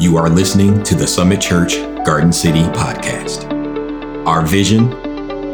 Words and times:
You 0.00 0.16
are 0.16 0.28
listening 0.30 0.82
to 0.84 0.94
the 0.94 1.06
Summit 1.06 1.40
Church 1.40 1.76
Garden 2.04 2.32
City 2.32 2.62
podcast. 2.62 3.46
Our 4.26 4.44
vision 4.44 4.90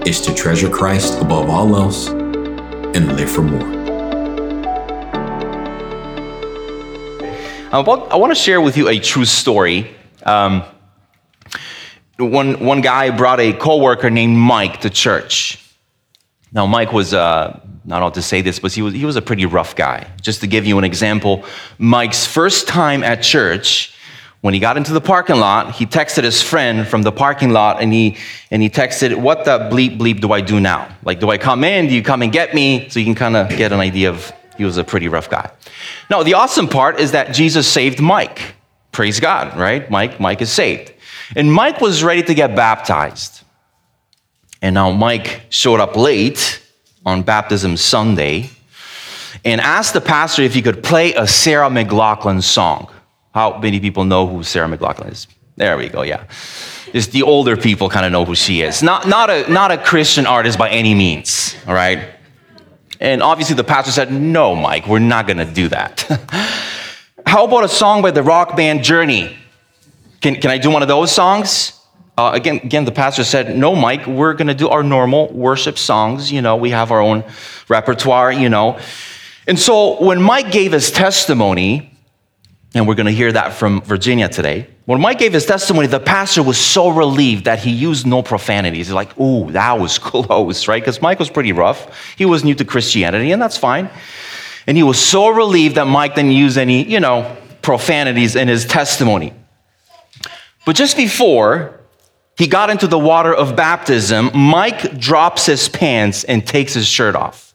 is 0.07 0.21
to 0.23 0.35
treasure 0.35 0.71
Christ 0.71 1.21
above 1.21 1.51
all 1.51 1.75
else 1.75 2.09
and 2.09 3.17
live 3.17 3.29
for 3.29 3.43
more. 3.43 3.69
I 7.73 7.81
want 7.81 8.31
to 8.31 8.35
share 8.35 8.61
with 8.61 8.77
you 8.77 8.89
a 8.89 8.99
true 9.01 9.25
story. 9.25 9.95
Um, 10.23 10.63
one, 12.17 12.65
one 12.65 12.81
guy 12.81 13.11
brought 13.11 13.41
a 13.41 13.53
coworker 13.53 14.09
named 14.09 14.37
Mike 14.37 14.81
to 14.83 14.91
church. 14.91 15.63
Now, 16.53 16.65
Mike 16.65 16.93
was, 16.93 17.13
uh, 17.13 17.61
not 17.85 18.03
all 18.03 18.13
to 18.13 18.23
say 18.23 18.41
this, 18.41 18.61
but 18.61 18.73
he 18.73 18.83
was, 18.83 18.95
he 18.95 19.05
was 19.05 19.17
a 19.17 19.23
pretty 19.23 19.47
rough 19.47 19.75
guy. 19.75 20.11
Just 20.23 20.41
to 20.41 20.47
give 20.47 20.65
you 20.65 20.79
an 20.79 20.85
example, 20.85 21.45
Mike's 21.79 22.25
first 22.25 22.69
time 22.69 23.03
at 23.03 23.23
church, 23.23 23.95
when 24.41 24.55
he 24.55 24.61
got 24.61 24.77
into 24.77 24.93
the 24.93 25.01
parking 25.01 25.37
lot, 25.37 25.75
he 25.75 25.85
texted 25.85 26.23
his 26.23 26.41
friend 26.41 26.87
from 26.87 27.03
the 27.03 27.11
parking 27.11 27.51
lot 27.51 27.83
and 27.83 27.93
he, 27.93 28.17
and 28.51 28.63
he 28.63 28.71
texted, 28.71 29.17
What 29.17 29.45
the 29.45 29.59
bleep 29.59 29.99
bleep 29.99 30.21
do 30.21 30.33
I 30.33 30.41
do 30.41 30.61
now? 30.61 30.89
Like, 31.03 31.19
do 31.19 31.31
I 31.31 31.39
come 31.39 31.65
in? 31.65 31.89
Do 31.89 31.95
you 31.95 32.03
come 32.03 32.23
and 32.23 32.33
get 32.33 32.55
me? 32.55 32.89
So 32.89 33.01
you 33.01 33.05
can 33.05 33.17
kind 33.17 33.37
of 33.37 33.49
get 33.51 33.73
an 33.73 33.81
idea 33.81 34.11
of 34.11 34.33
he 34.57 34.65
was 34.65 34.77
a 34.77 34.85
pretty 34.85 35.09
rough 35.09 35.29
guy. 35.29 35.51
Now, 36.11 36.23
the 36.23 36.35
awesome 36.35 36.69
part 36.69 37.01
is 37.01 37.13
that 37.13 37.35
Jesus 37.35 37.67
saved 37.67 38.01
Mike. 38.01 38.55
Praise 38.93 39.21
God, 39.21 39.57
right? 39.57 39.89
Mike, 39.91 40.19
Mike 40.21 40.41
is 40.41 40.51
saved. 40.51 40.93
And 41.37 41.53
Mike 41.53 41.81
was 41.81 42.03
ready 42.03 42.23
to 42.23 42.35
get 42.35 42.57
baptized. 42.57 43.43
And 44.61 44.75
now 44.75 44.91
Mike 44.91 45.43
showed 45.51 45.81
up 45.81 45.97
late 45.97 46.61
on 47.07 47.23
baptism 47.23 47.77
Sunday 47.77 48.51
and 49.45 49.61
asked 49.61 49.95
the 49.95 50.01
pastor 50.01 50.43
if 50.43 50.55
he 50.55 50.63
could 50.63 50.83
play 50.83 51.15
a 51.15 51.27
Sarah 51.27 51.71
McLachlan 51.71 52.43
song. 52.43 52.91
How 53.35 53.59
many 53.59 53.81
people 53.81 54.05
know 54.05 54.27
who 54.27 54.43
Sarah 54.43 54.69
McLachlan 54.69 55.13
is? 55.13 55.27
There 55.57 55.77
we 55.77 55.89
go, 55.89 56.03
yeah. 56.03 56.25
Just 56.93 57.13
the 57.13 57.23
older 57.23 57.57
people 57.57 57.91
kind 57.91 58.07
of 58.07 58.13
know 58.13 58.25
who 58.25 58.35
she 58.35 58.63
is. 58.63 58.83
Not, 58.83 59.09
not, 59.09 59.29
a, 59.29 59.51
not 59.51 59.71
a 59.71 59.79
Christian 59.79 60.27
artist 60.27 60.59
by 60.59 60.71
any 60.71 60.95
means, 60.95 61.57
all 61.67 61.75
right? 61.75 62.15
And 63.01 63.23
obviously 63.23 63.57
the 63.57 63.65
pastor 63.65 63.93
said, 63.93 64.13
No, 64.13 64.55
Mike, 64.55 64.87
we're 64.87 64.99
not 64.99 65.27
gonna 65.27 65.51
do 65.51 65.69
that. 65.69 66.01
How 67.27 67.45
about 67.45 67.65
a 67.65 67.69
song 67.69 68.03
by 68.03 68.11
the 68.11 68.23
rock 68.23 68.57
band 68.57 68.83
Journey? 68.83 69.37
Can, 70.21 70.37
can 70.37 70.51
I 70.51 70.59
do 70.59 70.71
one 70.71 70.83
of 70.83 70.89
those 70.89 71.13
songs? 71.13 71.73
Uh, 72.17 72.33
again, 72.35 72.57
again, 72.65 72.85
the 72.85 72.93
pastor 72.93 73.23
said, 73.23 73.57
No, 73.57 73.77
Mike, 73.77 74.07
we're 74.07 74.35
gonna 74.35 74.55
do 74.55 74.69
our 74.69 74.83
normal 74.83 75.29
worship 75.33 75.79
songs. 75.79 76.33
You 76.33 76.43
know, 76.43 76.57
we 76.57 76.71
have 76.71 76.91
our 76.91 77.01
own 77.01 77.25
repertoire, 77.69 78.33
you 78.33 78.49
know. 78.49 78.79
And 79.47 79.59
so 79.59 80.03
when 80.03 80.21
Mike 80.21 80.51
gave 80.51 80.73
his 80.73 80.91
testimony, 80.91 81.93
and 82.75 82.87
we're 82.87 82.95
going 82.95 83.07
to 83.07 83.13
hear 83.13 83.33
that 83.33 83.55
from 83.55 83.81
Virginia 83.83 84.29
today. 84.29 84.69
When 84.85 85.01
Mike 85.01 85.19
gave 85.19 85.33
his 85.33 85.47
testimony, 85.47 85.87
the 85.87 86.01
pastor 86.01 86.43
was 86.43 86.59
so 86.59 86.91
relieved 86.91 87.47
that 87.47 87.59
he 87.59 87.71
used 87.71 88.07
no 88.07 88.23
profanities. 88.23 88.89
He's 88.89 88.95
like, 88.95 89.19
ooh, 89.19 89.51
that 89.53 89.79
was 89.79 89.99
close, 89.99 90.69
right? 90.69 90.83
Because 90.83 91.01
Mike 91.01 91.19
was 91.19 91.31
pretty 91.31 91.53
rough. 91.53 92.15
He 92.17 92.27
was 92.27 92.45
new 92.45 92.55
to 92.55 92.65
Christianity, 92.65 93.33
and 93.33 93.41
that's 93.41 93.57
fine. 93.57 93.91
And 94.67 94.77
he 94.77 94.83
was 94.83 95.03
so 95.03 95.31
relieved 95.31 95.77
that 95.77 95.87
Mike 95.87 96.15
didn't 96.15 96.33
use 96.33 96.59
any, 96.59 96.85
you 96.85 97.01
know, 97.01 97.37
profanities 97.63 98.37
in 98.37 98.49
his 98.49 98.67
testimony. 98.67 99.33
But 100.67 100.77
just 100.77 100.97
before 100.97 101.81
he 102.37 102.47
got 102.47 102.69
into 102.69 102.87
the 102.87 102.99
water 102.99 103.35
of 103.35 103.57
baptism, 103.57 104.31
Mike 104.35 104.99
drops 104.99 105.47
his 105.47 105.69
pants 105.71 106.25
and 106.25 106.47
takes 106.47 106.75
his 106.75 106.87
shirt 106.87 107.17
off. 107.17 107.48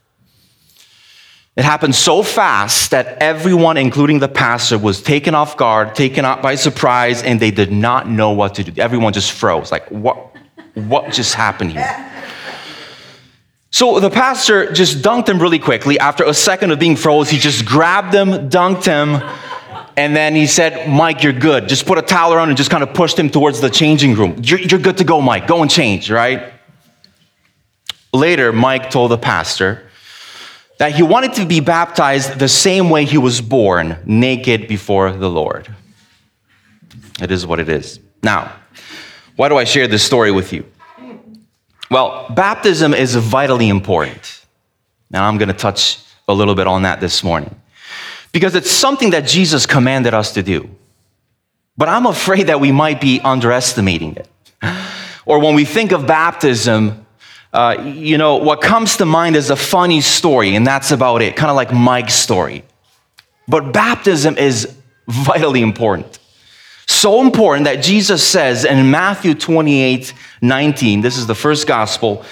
It 1.56 1.64
happened 1.64 1.94
so 1.94 2.24
fast 2.24 2.92
that 2.92 3.22
everyone, 3.22 3.78
including 3.78 4.18
the 4.20 4.28
pastor, 4.28 4.80
was 4.80 5.02
taken 5.02 5.36
off 5.36 5.56
guard, 5.56 5.94
taken 5.94 6.26
out 6.26 6.42
by 6.42 6.56
surprise, 6.56 7.22
and 7.22 7.40
they 7.40 7.52
did 7.52 7.72
not 7.72 8.10
know 8.10 8.32
what 8.32 8.56
to 8.56 8.64
do. 8.64 8.82
Everyone 8.82 9.14
just 9.14 9.32
froze. 9.32 9.72
Like, 9.72 9.88
what, 9.92 10.36
what 10.74 11.12
just 11.12 11.36
happened 11.36 11.74
here? 11.74 12.12
So 13.70 14.00
the 14.00 14.10
pastor 14.10 14.72
just 14.72 15.04
dunked 15.04 15.30
him 15.30 15.40
really 15.40 15.60
quickly. 15.60 16.00
After 16.00 16.24
a 16.24 16.34
second 16.34 16.72
of 16.72 16.80
being 16.80 16.96
froze, 16.96 17.30
he 17.30 17.38
just 17.38 17.66
grabbed 17.66 18.14
him, 18.14 18.50
dunked 18.50 18.86
him, 18.86 19.22
and 19.96 20.16
then 20.16 20.34
he 20.34 20.48
said, 20.48 20.90
Mike, 20.90 21.22
you're 21.22 21.34
good. 21.34 21.70
Just 21.70 21.86
put 21.86 22.00
a 22.00 22.02
towel 22.02 22.34
around 22.34 22.50
and 22.50 22.58
just 22.58 22.72
kind 22.72 22.82
of 22.82 22.96
pushed 22.96 23.18
him 23.18 23.30
towards 23.30 23.62
the 23.62 23.70
changing 23.70 24.16
room. 24.16 24.40
You're, 24.44 24.60
you're 24.60 24.80
good 24.80 24.98
to 24.98 25.04
go, 25.04 25.22
Mike. 25.22 25.48
Go 25.48 25.62
and 25.62 25.70
change, 25.70 26.10
right? 26.10 26.52
Later, 28.12 28.52
Mike 28.52 28.90
told 28.90 29.12
the 29.12 29.18
pastor, 29.20 29.88
that 30.80 30.94
he 30.94 31.04
wanted 31.04 31.34
to 31.34 31.46
be 31.46 31.60
baptized 31.60 32.40
the 32.40 32.48
same 32.48 32.90
way 32.90 33.06
he 33.06 33.18
was 33.18 33.42
born, 33.42 33.98
naked 34.06 34.68
before 34.68 35.12
the 35.12 35.30
Lord. 35.30 35.74
It 37.22 37.32
is 37.32 37.46
what 37.46 37.60
it 37.60 37.70
is. 37.70 38.00
Now, 38.22 38.52
why 39.36 39.50
do 39.50 39.58
I 39.58 39.64
share 39.64 39.88
this 39.88 40.04
story 40.04 40.32
with 40.32 40.52
you? 40.54 40.66
Well, 41.90 42.28
baptism 42.30 42.94
is 42.94 43.16
vitally 43.16 43.70
important. 43.70 44.46
Now, 45.12 45.28
I'm 45.28 45.38
going 45.38 45.50
to 45.50 45.54
touch 45.54 46.00
a 46.28 46.34
little 46.34 46.56
bit 46.56 46.66
on 46.66 46.84
that 46.84 47.00
this 47.00 47.24
morning 47.24 47.56
because 48.32 48.56
it's 48.56 48.72
something 48.72 49.12
that 49.12 49.28
Jesus 49.28 49.66
commanded 49.66 50.14
us 50.14 50.34
to 50.34 50.44
do. 50.44 50.70
But 51.78 51.90
I'm 51.90 52.06
afraid 52.06 52.48
that 52.48 52.60
we 52.60 52.72
might 52.72 53.00
be 53.00 53.20
underestimating 53.22 54.16
it. 54.16 54.28
Or 55.26 55.40
when 55.40 55.56
we 55.56 55.66
think 55.66 55.92
of 55.92 56.06
baptism, 56.06 57.03
uh, 57.54 57.78
you 57.86 58.18
know, 58.18 58.38
what 58.38 58.62
comes 58.62 58.98
to 58.98 59.06
mind 59.06 59.36
is 59.36 59.52
a 59.52 59.56
funny 59.56 60.02
story, 60.02 60.56
and 60.56 60.66
that's 60.66 60.92
about 60.92 61.22
it, 61.22 61.36
kind 61.36 61.52
of 61.52 61.56
like 61.56 61.72
Mike's 61.72 62.16
story. 62.16 62.64
But 63.48 63.72
baptism 63.72 64.38
is 64.38 64.76
vitally 65.08 65.62
important. 65.62 66.20
So 66.88 67.22
important 67.22 67.66
that 67.66 67.76
Jesus 67.84 68.26
says 68.26 68.66
in 68.66 68.92
Matthew 68.92 69.36
28 69.36 70.14
19, 70.42 71.02
this 71.02 71.18
is 71.18 71.28
the 71.28 71.36
first 71.36 71.68
gospel, 71.68 72.26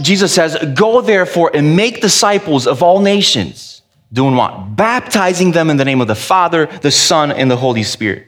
Jesus 0.00 0.34
says, 0.34 0.56
Go 0.74 1.00
therefore 1.00 1.50
and 1.54 1.76
make 1.76 2.00
disciples 2.00 2.66
of 2.66 2.82
all 2.82 3.00
nations. 3.00 3.82
Doing 4.12 4.34
what? 4.34 4.74
Baptizing 4.74 5.52
them 5.52 5.70
in 5.70 5.76
the 5.76 5.84
name 5.84 6.00
of 6.00 6.08
the 6.08 6.14
Father, 6.14 6.66
the 6.66 6.90
Son, 6.90 7.30
and 7.30 7.50
the 7.50 7.56
Holy 7.56 7.82
Spirit. 7.82 8.26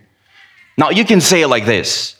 Now 0.76 0.90
you 0.90 1.04
can 1.04 1.20
say 1.20 1.42
it 1.42 1.48
like 1.48 1.64
this 1.64 2.19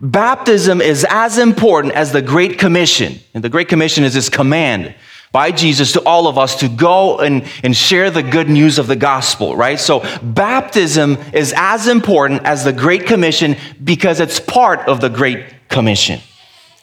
Baptism 0.00 0.80
is 0.80 1.04
as 1.08 1.38
important 1.38 1.94
as 1.94 2.12
the 2.12 2.22
Great 2.22 2.58
Commission. 2.58 3.18
And 3.34 3.42
the 3.42 3.48
Great 3.48 3.68
Commission 3.68 4.04
is 4.04 4.14
this 4.14 4.28
command 4.28 4.94
by 5.32 5.50
Jesus 5.50 5.92
to 5.92 6.02
all 6.04 6.26
of 6.26 6.38
us 6.38 6.60
to 6.60 6.68
go 6.68 7.18
and, 7.18 7.44
and 7.62 7.76
share 7.76 8.10
the 8.10 8.22
good 8.22 8.48
news 8.48 8.78
of 8.78 8.86
the 8.86 8.96
gospel, 8.96 9.56
right? 9.56 9.78
So 9.78 10.02
baptism 10.22 11.18
is 11.32 11.52
as 11.56 11.86
important 11.86 12.44
as 12.44 12.64
the 12.64 12.72
Great 12.72 13.06
Commission 13.06 13.56
because 13.82 14.20
it's 14.20 14.40
part 14.40 14.88
of 14.88 15.00
the 15.00 15.10
Great 15.10 15.68
Commission. 15.68 16.20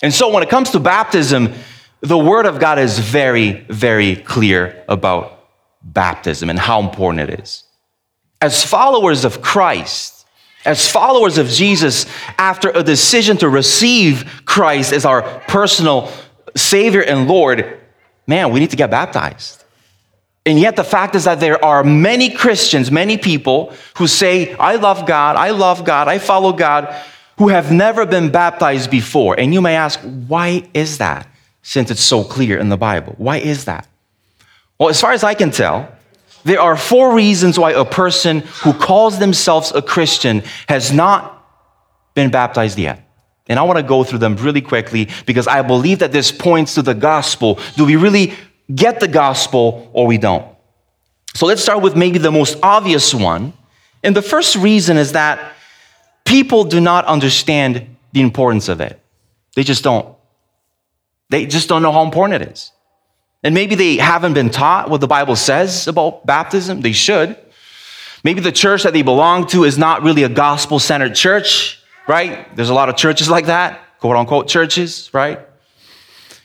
And 0.01 0.13
so 0.13 0.29
when 0.29 0.43
it 0.43 0.49
comes 0.49 0.71
to 0.71 0.79
baptism, 0.79 1.53
the 2.01 2.17
Word 2.17 2.45
of 2.45 2.59
God 2.59 2.77
is 2.77 2.99
very, 2.99 3.65
very 3.69 4.17
clear 4.17 4.83
about 4.87 5.49
baptism 5.81 6.49
and 6.49 6.59
how 6.59 6.81
important 6.81 7.29
it 7.29 7.39
is. 7.39 7.63
As 8.41 8.63
followers 8.63 9.25
of 9.25 9.41
Christ, 9.41 10.14
as 10.65 10.89
followers 10.89 11.37
of 11.37 11.47
Jesus, 11.47 12.05
after 12.37 12.69
a 12.69 12.83
decision 12.83 13.37
to 13.37 13.49
receive 13.49 14.43
Christ 14.45 14.91
as 14.91 15.05
our 15.05 15.21
personal 15.47 16.11
Savior 16.55 17.01
and 17.01 17.27
Lord, 17.27 17.79
man, 18.27 18.51
we 18.51 18.59
need 18.59 18.71
to 18.71 18.75
get 18.75 18.89
baptized. 18.89 19.63
And 20.45 20.59
yet, 20.59 20.75
the 20.75 20.83
fact 20.83 21.15
is 21.15 21.23
that 21.23 21.39
there 21.39 21.63
are 21.63 21.83
many 21.83 22.29
Christians, 22.29 22.91
many 22.91 23.17
people 23.17 23.73
who 23.97 24.05
say, 24.05 24.53
I 24.55 24.75
love 24.75 25.07
God, 25.07 25.35
I 25.37 25.49
love 25.49 25.85
God, 25.85 26.07
I 26.07 26.19
follow 26.19 26.53
God, 26.53 26.95
who 27.37 27.47
have 27.47 27.71
never 27.71 28.05
been 28.05 28.31
baptized 28.31 28.91
before. 28.91 29.39
And 29.39 29.53
you 29.53 29.61
may 29.61 29.75
ask, 29.75 29.99
why 30.27 30.69
is 30.73 30.99
that? 30.99 31.27
Since 31.63 31.89
it's 31.89 32.03
so 32.03 32.23
clear 32.23 32.59
in 32.59 32.69
the 32.69 32.77
Bible. 32.77 33.15
Why 33.17 33.37
is 33.37 33.65
that? 33.65 33.87
Well, 34.77 34.89
as 34.89 35.01
far 35.01 35.13
as 35.13 35.23
I 35.23 35.33
can 35.33 35.49
tell, 35.49 35.94
there 36.45 36.61
are 36.61 36.78
four 36.78 37.16
reasons 37.16 37.57
why 37.57 37.72
a 37.72 37.83
person 37.83 38.41
who 38.63 38.72
calls 38.72 39.17
themselves 39.17 39.72
a 39.72 39.81
Christian 39.81 40.44
has 40.69 40.94
not 40.94 41.44
been 42.13 42.30
baptized 42.30 42.77
yet. 42.77 43.01
And 43.47 43.57
I 43.57 43.63
want 43.63 43.77
to 43.77 43.83
go 43.83 44.03
through 44.03 44.19
them 44.19 44.36
really 44.38 44.62
quickly 44.62 45.09
because 45.25 45.47
I 45.47 45.63
believe 45.63 46.00
that 46.00 46.12
this 46.12 46.31
points 46.31 46.75
to 46.75 46.83
the 46.83 46.94
gospel. 46.94 47.59
Do 47.75 47.86
we 47.86 47.95
really 47.95 48.33
get 48.74 49.00
the 49.00 49.07
gospel 49.07 49.89
or 49.92 50.06
we 50.06 50.19
don't? 50.19 50.45
So 51.33 51.47
let's 51.47 51.63
start 51.63 51.81
with 51.81 51.95
maybe 51.95 52.19
the 52.19 52.31
most 52.31 52.57
obvious 52.62 53.13
one. 53.13 53.53
And 54.03 54.15
the 54.15 54.21
first 54.21 54.56
reason 54.56 54.97
is 54.97 55.13
that 55.13 55.53
people 56.25 56.63
do 56.63 56.80
not 56.80 57.06
understand 57.06 57.97
the 58.13 58.21
importance 58.21 58.69
of 58.69 58.81
it. 58.81 59.00
They 59.56 59.63
just 59.63 59.83
don't. 59.83 60.15
They 61.30 61.47
just 61.47 61.68
don't 61.68 61.81
know 61.81 61.92
how 61.92 62.03
important 62.03 62.44
it 62.44 62.51
is. 62.51 62.71
And 63.45 63.53
maybe 63.53 63.75
they 63.75 63.97
haven't 63.97 64.33
been 64.33 64.50
taught 64.50 64.89
what 64.89 65.01
the 65.01 65.07
Bible 65.07 65.36
says 65.36 65.88
about 65.88 66.25
baptism. 66.25 66.81
They 66.81 66.94
should. 66.94 67.38
Maybe 68.24 68.42
the 68.42 68.51
church 68.51 68.81
that 68.81 68.94
they 68.94 69.03
belong 69.03 69.45
to 69.50 69.65
is 69.65 69.77
not 69.77 70.01
really 70.01 70.24
a 70.24 70.30
gospel 70.30 70.80
centered 70.80 71.13
church, 71.13 71.80
right? 72.07 72.53
There's 72.56 72.71
a 72.71 72.74
lot 72.74 72.89
of 72.89 72.95
churches 72.95 73.30
like 73.30 73.45
that, 73.45 73.80
quote 74.00 74.15
unquote 74.15 74.47
churches, 74.47 75.12
right? 75.13 75.39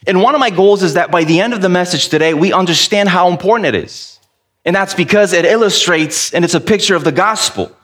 And 0.07 0.21
one 0.21 0.35
of 0.35 0.41
my 0.41 0.51
goals 0.51 0.83
is 0.83 0.93
that 0.93 1.11
by 1.11 1.25
the 1.25 1.41
end 1.41 1.55
of 1.55 1.63
the 1.63 1.71
message 1.71 2.11
today, 2.11 2.35
we 2.35 2.53
understand 2.53 3.09
how 3.09 3.31
important 3.31 3.75
it 3.75 3.83
is. 3.83 4.19
And 4.67 4.77
that's 4.77 4.93
because 4.93 5.33
it 5.33 5.47
illustrates 5.47 6.35
and 6.35 6.45
it's 6.45 6.55
a 6.55 6.61
picture 6.61 6.97
of 6.97 7.05
the 7.05 7.13
gospel. 7.13 7.75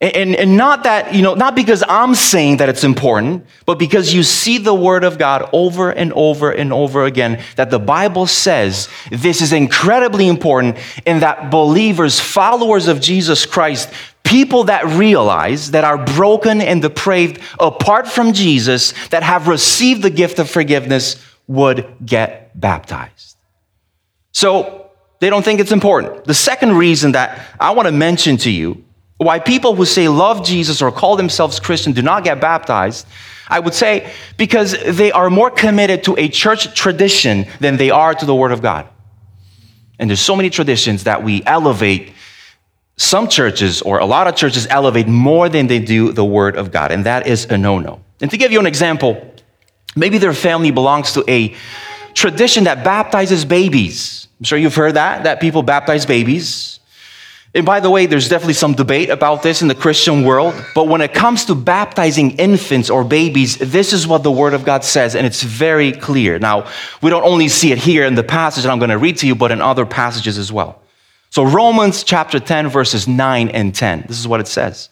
And, 0.00 0.36
and 0.36 0.56
not 0.56 0.84
that, 0.84 1.12
you 1.12 1.22
know, 1.22 1.34
not 1.34 1.56
because 1.56 1.82
I'm 1.88 2.14
saying 2.14 2.58
that 2.58 2.68
it's 2.68 2.84
important, 2.84 3.44
but 3.66 3.80
because 3.80 4.14
you 4.14 4.22
see 4.22 4.58
the 4.58 4.74
word 4.74 5.02
of 5.02 5.18
God 5.18 5.50
over 5.52 5.90
and 5.90 6.12
over 6.12 6.52
and 6.52 6.72
over 6.72 7.04
again 7.04 7.42
that 7.56 7.70
the 7.70 7.80
Bible 7.80 8.28
says 8.28 8.88
this 9.10 9.42
is 9.42 9.52
incredibly 9.52 10.28
important 10.28 10.76
and 11.04 11.22
that 11.22 11.50
believers, 11.50 12.20
followers 12.20 12.86
of 12.86 13.00
Jesus 13.00 13.44
Christ, 13.44 13.90
people 14.22 14.64
that 14.64 14.84
realize 14.86 15.72
that 15.72 15.82
are 15.82 15.98
broken 15.98 16.60
and 16.60 16.80
depraved 16.80 17.40
apart 17.58 18.06
from 18.06 18.32
Jesus, 18.32 18.92
that 19.08 19.24
have 19.24 19.48
received 19.48 20.02
the 20.02 20.10
gift 20.10 20.38
of 20.38 20.48
forgiveness, 20.48 21.20
would 21.48 21.96
get 22.06 22.58
baptized. 22.60 23.36
So 24.30 24.92
they 25.18 25.28
don't 25.28 25.44
think 25.44 25.58
it's 25.58 25.72
important. 25.72 26.24
The 26.24 26.34
second 26.34 26.76
reason 26.76 27.12
that 27.12 27.44
I 27.58 27.72
want 27.72 27.86
to 27.86 27.92
mention 27.92 28.36
to 28.38 28.50
you 28.50 28.84
why 29.18 29.40
people 29.40 29.74
who 29.74 29.84
say 29.84 30.08
love 30.08 30.44
Jesus 30.44 30.80
or 30.80 30.90
call 30.90 31.16
themselves 31.16 31.60
Christian 31.60 31.92
do 31.92 32.02
not 32.02 32.24
get 32.24 32.40
baptized, 32.40 33.06
I 33.48 33.58
would 33.60 33.74
say 33.74 34.12
because 34.36 34.76
they 34.96 35.10
are 35.10 35.28
more 35.28 35.50
committed 35.50 36.04
to 36.04 36.16
a 36.18 36.28
church 36.28 36.74
tradition 36.74 37.46
than 37.60 37.76
they 37.76 37.90
are 37.90 38.14
to 38.14 38.24
the 38.24 38.34
Word 38.34 38.52
of 38.52 38.62
God. 38.62 38.88
And 39.98 40.08
there's 40.08 40.20
so 40.20 40.36
many 40.36 40.50
traditions 40.50 41.04
that 41.04 41.22
we 41.22 41.42
elevate. 41.44 42.12
Some 42.96 43.28
churches, 43.28 43.80
or 43.80 44.00
a 44.00 44.04
lot 44.04 44.26
of 44.26 44.34
churches, 44.34 44.66
elevate 44.70 45.06
more 45.06 45.48
than 45.48 45.68
they 45.68 45.78
do 45.78 46.10
the 46.10 46.24
Word 46.24 46.56
of 46.56 46.72
God, 46.72 46.90
and 46.90 47.06
that 47.06 47.28
is 47.28 47.44
a 47.44 47.56
no 47.56 47.78
no. 47.78 48.00
And 48.20 48.28
to 48.32 48.36
give 48.36 48.50
you 48.50 48.58
an 48.58 48.66
example, 48.66 49.34
maybe 49.94 50.18
their 50.18 50.32
family 50.32 50.72
belongs 50.72 51.12
to 51.12 51.24
a 51.28 51.54
tradition 52.14 52.64
that 52.64 52.82
baptizes 52.82 53.44
babies. 53.44 54.26
I'm 54.40 54.44
sure 54.44 54.58
you've 54.58 54.74
heard 54.74 54.94
that, 54.94 55.24
that 55.24 55.40
people 55.40 55.62
baptize 55.62 56.06
babies. 56.06 56.77
And 57.58 57.66
by 57.66 57.80
the 57.80 57.90
way, 57.90 58.06
there's 58.06 58.28
definitely 58.28 58.54
some 58.54 58.74
debate 58.74 59.10
about 59.10 59.42
this 59.42 59.62
in 59.62 59.66
the 59.66 59.74
Christian 59.74 60.22
world, 60.22 60.54
but 60.76 60.86
when 60.86 61.00
it 61.00 61.12
comes 61.12 61.44
to 61.46 61.56
baptizing 61.56 62.36
infants 62.36 62.88
or 62.88 63.02
babies, 63.02 63.56
this 63.56 63.92
is 63.92 64.06
what 64.06 64.22
the 64.22 64.30
Word 64.30 64.54
of 64.54 64.64
God 64.64 64.84
says, 64.84 65.16
and 65.16 65.26
it's 65.26 65.42
very 65.42 65.90
clear. 65.90 66.38
Now, 66.38 66.70
we 67.02 67.10
don't 67.10 67.24
only 67.24 67.48
see 67.48 67.72
it 67.72 67.78
here 67.78 68.04
in 68.04 68.14
the 68.14 68.22
passage 68.22 68.62
that 68.62 68.70
I'm 68.70 68.78
going 68.78 68.90
to 68.90 68.96
read 68.96 69.16
to 69.18 69.26
you, 69.26 69.34
but 69.34 69.50
in 69.50 69.60
other 69.60 69.84
passages 69.84 70.38
as 70.38 70.52
well. 70.52 70.80
So, 71.30 71.42
Romans 71.42 72.04
chapter 72.04 72.38
10, 72.38 72.68
verses 72.68 73.08
9 73.08 73.48
and 73.48 73.74
10, 73.74 74.04
this 74.06 74.20
is 74.20 74.28
what 74.28 74.38
it 74.38 74.46
says. 74.46 74.88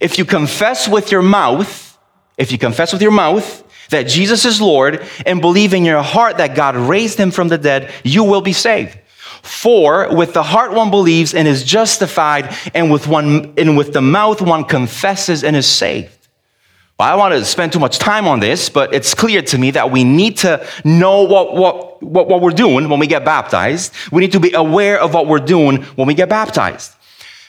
If 0.00 0.18
you 0.18 0.24
confess 0.24 0.88
with 0.88 1.12
your 1.12 1.22
mouth, 1.22 1.96
if 2.36 2.50
you 2.50 2.58
confess 2.58 2.92
with 2.92 3.02
your 3.02 3.12
mouth 3.12 3.62
that 3.90 4.08
Jesus 4.08 4.44
is 4.44 4.60
Lord 4.60 5.06
and 5.24 5.40
believe 5.40 5.72
in 5.72 5.84
your 5.84 6.02
heart 6.02 6.38
that 6.38 6.56
God 6.56 6.74
raised 6.74 7.16
him 7.16 7.30
from 7.30 7.46
the 7.46 7.58
dead, 7.58 7.92
you 8.02 8.24
will 8.24 8.40
be 8.40 8.52
saved. 8.52 8.98
For 9.42 10.14
with 10.14 10.32
the 10.32 10.42
heart 10.42 10.72
one 10.72 10.90
believes 10.90 11.34
and 11.34 11.46
is 11.46 11.64
justified, 11.64 12.56
and 12.74 12.90
with 12.90 13.08
one 13.08 13.54
and 13.56 13.76
with 13.76 13.92
the 13.92 14.00
mouth 14.00 14.40
one 14.40 14.64
confesses 14.64 15.42
and 15.44 15.56
is 15.56 15.66
saved. 15.66 16.22
Well, 16.98 17.08
I 17.08 17.10
don't 17.10 17.18
want 17.18 17.34
to 17.34 17.44
spend 17.44 17.72
too 17.72 17.80
much 17.80 17.98
time 17.98 18.28
on 18.28 18.38
this, 18.38 18.68
but 18.68 18.94
it's 18.94 19.14
clear 19.14 19.42
to 19.42 19.58
me 19.58 19.72
that 19.72 19.90
we 19.90 20.04
need 20.04 20.36
to 20.38 20.64
know 20.84 21.22
what, 21.22 21.56
what, 21.56 22.02
what, 22.02 22.28
what 22.28 22.40
we're 22.40 22.50
doing 22.50 22.88
when 22.88 23.00
we 23.00 23.08
get 23.08 23.24
baptized. 23.24 23.92
We 24.12 24.20
need 24.20 24.32
to 24.32 24.40
be 24.40 24.52
aware 24.52 25.00
of 25.00 25.12
what 25.12 25.26
we're 25.26 25.40
doing 25.40 25.82
when 25.96 26.06
we 26.06 26.14
get 26.14 26.28
baptized. 26.28 26.92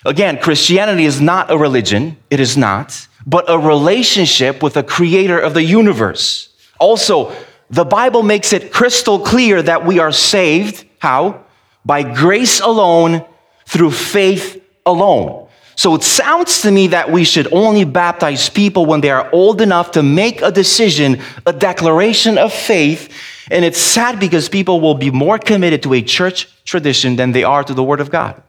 Again, 0.06 0.40
Christianity 0.40 1.06
is 1.06 1.22
not 1.22 1.52
a 1.52 1.58
religion, 1.58 2.18
it 2.32 2.40
is 2.40 2.58
not, 2.58 3.08
but 3.28 3.46
a 3.48 3.60
relationship 3.60 4.64
with 4.64 4.74
the 4.74 4.84
creator 4.84 5.40
of 5.40 5.54
the 5.54 5.64
universe. 5.64 6.50
Also, 6.80 7.32
the 7.70 7.86
Bible 7.86 8.24
makes 8.24 8.54
it 8.54 8.74
crystal 8.74 9.20
clear 9.20 9.62
that 9.62 9.86
we 9.86 10.00
are 10.00 10.12
saved. 10.12 10.86
How? 11.00 11.46
By 11.86 12.04
grace 12.04 12.60
alone, 12.60 13.26
through 13.66 13.92
faith 13.92 14.62
alone. 14.86 15.48
So 15.76 15.96
it 15.96 16.04
sounds 16.04 16.62
to 16.62 16.72
me 16.72 16.88
that 16.88 17.12
we 17.12 17.24
should 17.24 17.52
only 17.52 17.84
baptize 17.84 18.50
people 18.50 18.86
when 18.86 19.02
they 19.02 19.10
are 19.10 19.30
old 19.32 19.60
enough 19.60 19.92
to 19.92 20.04
make 20.04 20.42
a 20.42 20.52
decision, 20.52 21.20
a 21.46 21.54
declaration 21.54 22.38
of 22.38 22.54
faith. 22.54 23.12
And 23.50 23.66
it's 23.66 23.80
sad 23.80 24.20
because 24.20 24.48
people 24.50 24.82
will 24.82 24.96
be 24.96 25.10
more 25.12 25.40
committed 25.40 25.82
to 25.84 25.94
a 25.94 26.02
church 26.02 26.48
tradition 26.64 27.16
than 27.16 27.32
they 27.32 27.44
are 27.44 27.64
to 27.64 27.74
the 27.74 27.84
Word 27.84 28.00
of 28.00 28.12
God. 28.12 28.42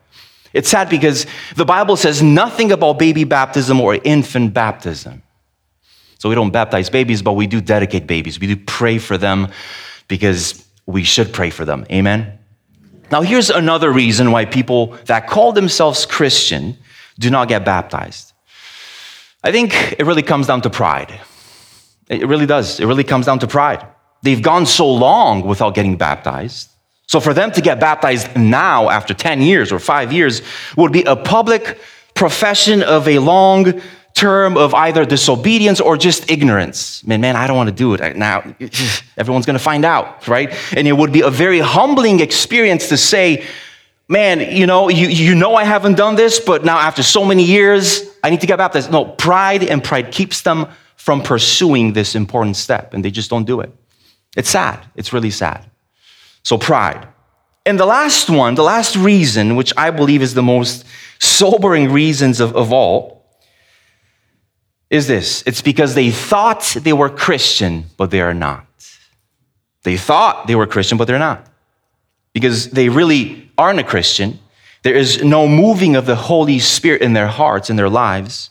It's 0.52 0.68
sad 0.68 0.88
because 0.88 1.26
the 1.56 1.64
Bible 1.64 1.96
says 1.96 2.22
nothing 2.22 2.70
about 2.70 2.98
baby 2.98 3.24
baptism 3.24 3.80
or 3.80 3.96
infant 3.96 4.54
baptism. 4.54 5.22
So 6.18 6.28
we 6.28 6.34
don't 6.34 6.52
baptize 6.52 6.90
babies, 6.90 7.22
but 7.22 7.32
we 7.32 7.46
do 7.46 7.60
dedicate 7.60 8.06
babies. 8.06 8.38
We 8.38 8.46
do 8.46 8.56
pray 8.56 8.98
for 8.98 9.18
them 9.18 9.48
because 10.08 10.64
we 10.86 11.02
should 11.02 11.32
pray 11.32 11.50
for 11.50 11.64
them. 11.64 11.86
Amen? 11.90 12.38
Now, 13.14 13.22
here's 13.22 13.48
another 13.48 13.92
reason 13.92 14.32
why 14.32 14.44
people 14.44 14.86
that 15.04 15.28
call 15.28 15.52
themselves 15.52 16.04
Christian 16.04 16.76
do 17.16 17.30
not 17.30 17.46
get 17.46 17.64
baptized. 17.64 18.32
I 19.44 19.52
think 19.52 19.92
it 20.00 20.04
really 20.04 20.24
comes 20.24 20.48
down 20.48 20.62
to 20.62 20.70
pride. 20.70 21.20
It 22.08 22.26
really 22.26 22.46
does. 22.46 22.80
It 22.80 22.86
really 22.86 23.04
comes 23.04 23.26
down 23.26 23.38
to 23.38 23.46
pride. 23.46 23.86
They've 24.22 24.42
gone 24.42 24.66
so 24.66 24.92
long 24.92 25.46
without 25.46 25.76
getting 25.76 25.96
baptized. 25.96 26.70
So 27.06 27.20
for 27.20 27.32
them 27.32 27.52
to 27.52 27.60
get 27.60 27.78
baptized 27.78 28.36
now, 28.36 28.90
after 28.90 29.14
10 29.14 29.42
years 29.42 29.70
or 29.70 29.78
five 29.78 30.12
years, 30.12 30.42
would 30.76 30.90
be 30.90 31.04
a 31.04 31.14
public 31.14 31.78
profession 32.14 32.82
of 32.82 33.06
a 33.06 33.20
long 33.20 33.80
term 34.14 34.56
of 34.56 34.72
either 34.74 35.04
disobedience 35.04 35.80
or 35.80 35.96
just 35.96 36.30
ignorance. 36.30 37.04
Man, 37.04 37.20
man, 37.20 37.34
I 37.34 37.46
don't 37.46 37.56
want 37.56 37.68
to 37.68 37.74
do 37.74 37.94
it 37.94 38.16
now. 38.16 38.54
Everyone's 39.16 39.44
going 39.44 39.58
to 39.58 39.62
find 39.62 39.84
out, 39.84 40.26
right? 40.28 40.54
And 40.76 40.86
it 40.86 40.92
would 40.92 41.12
be 41.12 41.22
a 41.22 41.30
very 41.30 41.58
humbling 41.58 42.20
experience 42.20 42.88
to 42.88 42.96
say, 42.96 43.44
man, 44.08 44.40
you 44.56 44.66
know, 44.66 44.88
you, 44.88 45.08
you 45.08 45.34
know 45.34 45.56
I 45.56 45.64
haven't 45.64 45.96
done 45.96 46.14
this, 46.14 46.38
but 46.38 46.64
now 46.64 46.78
after 46.78 47.02
so 47.02 47.24
many 47.24 47.42
years, 47.42 48.08
I 48.22 48.30
need 48.30 48.40
to 48.40 48.46
get 48.46 48.58
baptized. 48.58 48.90
No, 48.92 49.04
pride 49.04 49.64
and 49.64 49.82
pride 49.82 50.12
keeps 50.12 50.42
them 50.42 50.68
from 50.96 51.20
pursuing 51.20 51.92
this 51.92 52.14
important 52.14 52.56
step, 52.56 52.94
and 52.94 53.04
they 53.04 53.10
just 53.10 53.28
don't 53.28 53.44
do 53.44 53.60
it. 53.60 53.70
It's 54.36 54.48
sad. 54.48 54.80
It's 54.94 55.12
really 55.12 55.30
sad. 55.30 55.68
So, 56.42 56.56
pride. 56.56 57.08
And 57.66 57.80
the 57.80 57.86
last 57.86 58.30
one, 58.30 58.54
the 58.54 58.62
last 58.62 58.96
reason, 58.96 59.56
which 59.56 59.72
I 59.76 59.90
believe 59.90 60.22
is 60.22 60.34
the 60.34 60.42
most 60.42 60.84
sobering 61.18 61.90
reasons 61.90 62.40
of, 62.40 62.54
of 62.54 62.72
all, 62.72 63.13
is 64.94 65.08
this 65.08 65.42
it's 65.44 65.60
because 65.60 65.94
they 65.94 66.10
thought 66.10 66.76
they 66.80 66.92
were 66.92 67.10
Christian, 67.10 67.86
but 67.96 68.10
they 68.10 68.20
are 68.20 68.34
not. 68.34 68.66
They 69.82 69.96
thought 69.96 70.46
they 70.46 70.54
were 70.54 70.66
Christian, 70.66 70.96
but 70.96 71.06
they're 71.06 71.18
not. 71.18 71.46
Because 72.32 72.70
they 72.70 72.88
really 72.88 73.50
aren't 73.58 73.80
a 73.80 73.84
Christian. 73.84 74.38
There 74.82 74.94
is 74.94 75.22
no 75.22 75.48
moving 75.48 75.96
of 75.96 76.06
the 76.06 76.14
Holy 76.14 76.58
Spirit 76.58 77.02
in 77.02 77.12
their 77.12 77.26
hearts, 77.26 77.70
in 77.70 77.76
their 77.76 77.88
lives, 77.88 78.50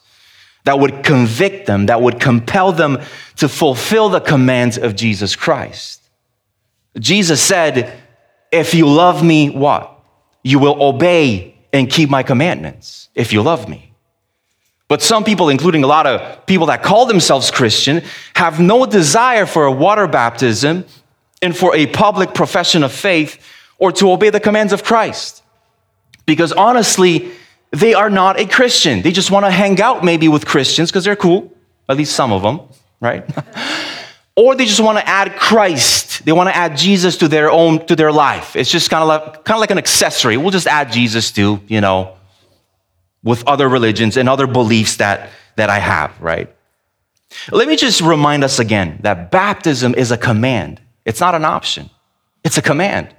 that 0.66 0.80
would 0.80 1.04
convict 1.04 1.66
them, 1.66 1.88
that 1.88 2.02
would 2.02 2.20
compel 2.20 2.72
them 2.72 3.00
to 3.38 3.48
fulfill 3.48 4.10
the 4.10 4.20
commands 4.20 4.78
of 4.78 4.96
Jesus 4.96 5.36
Christ. 5.36 6.02
Jesus 7.00 7.42
said, 7.42 7.94
If 8.52 8.74
you 8.74 8.88
love 8.88 9.24
me, 9.24 9.50
what? 9.50 9.98
You 10.44 10.60
will 10.60 10.82
obey 10.84 11.56
and 11.72 11.90
keep 11.90 12.10
my 12.10 12.24
commandments 12.24 13.10
if 13.16 13.32
you 13.32 13.42
love 13.42 13.70
me. 13.70 13.93
But 14.88 15.02
some 15.02 15.24
people, 15.24 15.50
including 15.50 15.84
a 15.84 15.88
lot 15.88 16.06
of 16.06 16.46
people 16.46 16.68
that 16.68 16.84
call 16.84 17.06
themselves 17.06 17.50
Christian, 17.52 18.04
have 18.36 18.60
no 18.60 18.86
desire 18.86 19.46
for 19.46 19.66
a 19.66 19.72
water 19.72 20.08
baptism 20.08 20.86
and 21.42 21.56
for 21.56 21.76
a 21.76 21.88
public 21.88 22.34
profession 22.34 22.84
of 22.84 22.92
faith 22.92 23.44
or 23.78 23.92
to 23.94 24.12
obey 24.12 24.30
the 24.30 24.40
commands 24.40 24.74
of 24.74 24.84
Christ. 24.84 25.44
Because 26.26 26.52
honestly, 26.54 27.32
they 27.72 27.94
are 27.94 28.10
not 28.10 28.40
a 28.40 28.46
Christian. 28.46 29.02
They 29.02 29.12
just 29.12 29.32
want 29.32 29.46
to 29.46 29.52
hang 29.52 29.82
out 29.82 30.04
maybe 30.04 30.28
with 30.28 30.46
Christians 30.46 30.92
because 30.92 31.06
they're 31.06 31.16
cool, 31.16 31.52
at 31.90 31.98
least 31.98 32.16
some 32.16 32.32
of 32.32 32.42
them, 32.44 32.62
right? 33.02 33.26
or 34.36 34.56
they 34.56 34.66
just 34.66 34.80
want 34.80 35.00
to 35.00 35.08
add 35.08 35.36
Christ. 35.36 36.24
They 36.24 36.32
want 36.32 36.50
to 36.50 36.56
add 36.56 36.78
Jesus 36.78 37.18
to 37.18 37.28
their 37.28 37.52
own 37.52 37.86
to 37.88 37.96
their 37.96 38.12
life. 38.12 38.56
It's 38.56 38.72
just 38.72 38.90
kind 38.90 39.02
of 39.02 39.08
like 39.08 39.44
kind 39.44 39.58
of 39.58 39.60
like 39.60 39.72
an 39.72 39.78
accessory. 39.78 40.38
We'll 40.38 40.52
just 40.52 40.68
add 40.68 40.92
Jesus 40.92 41.32
to, 41.32 41.60
you 41.68 41.82
know, 41.82 42.16
with 43.24 43.46
other 43.48 43.70
religions 43.70 44.18
and 44.18 44.28
other 44.28 44.48
beliefs 44.48 44.98
that, 44.98 45.30
that 45.56 45.70
I 45.70 45.80
have, 45.80 46.20
right? 46.22 46.54
Let 47.52 47.68
me 47.68 47.76
just 47.76 48.02
remind 48.02 48.44
us 48.44 48.60
again 48.60 49.00
that 49.02 49.32
baptism 49.32 49.96
is 49.96 50.12
a 50.12 50.18
command. 50.18 50.82
It's 51.06 51.20
not 51.20 51.36
an 51.36 51.46
option. 51.46 51.90
It's 52.44 52.58
a 52.58 52.62
command. 52.62 53.14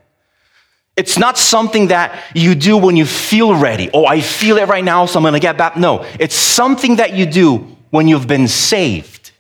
It's 0.97 1.19
not 1.19 1.37
something 1.37 1.89
that 1.89 2.23
you 2.35 2.55
do 2.55 2.77
when 2.77 2.97
you 2.97 3.05
feel 3.05 3.55
ready. 3.55 3.91
Oh, 3.93 4.07
I 4.07 4.21
feel 4.21 4.59
it 4.59 4.69
right 4.69 4.85
now, 4.85 5.07
so 5.07 5.19
I'm 5.19 5.25
going 5.25 5.35
to 5.35 5.41
get 5.41 5.59
baptized. 5.59 5.83
No, 5.83 6.07
it's 6.21 6.37
something 6.37 6.97
that 6.97 7.15
you 7.15 7.27
do 7.27 7.77
when 7.91 8.07
you've 8.07 8.29
been 8.29 8.47
saved. 8.47 9.33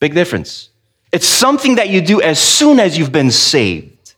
Big 0.00 0.14
difference. 0.14 0.70
It's 1.12 1.28
something 1.28 1.76
that 1.76 1.88
you 1.88 2.00
do 2.00 2.20
as 2.20 2.40
soon 2.40 2.80
as 2.80 2.98
you've 2.98 3.12
been 3.12 3.30
saved. 3.30 4.14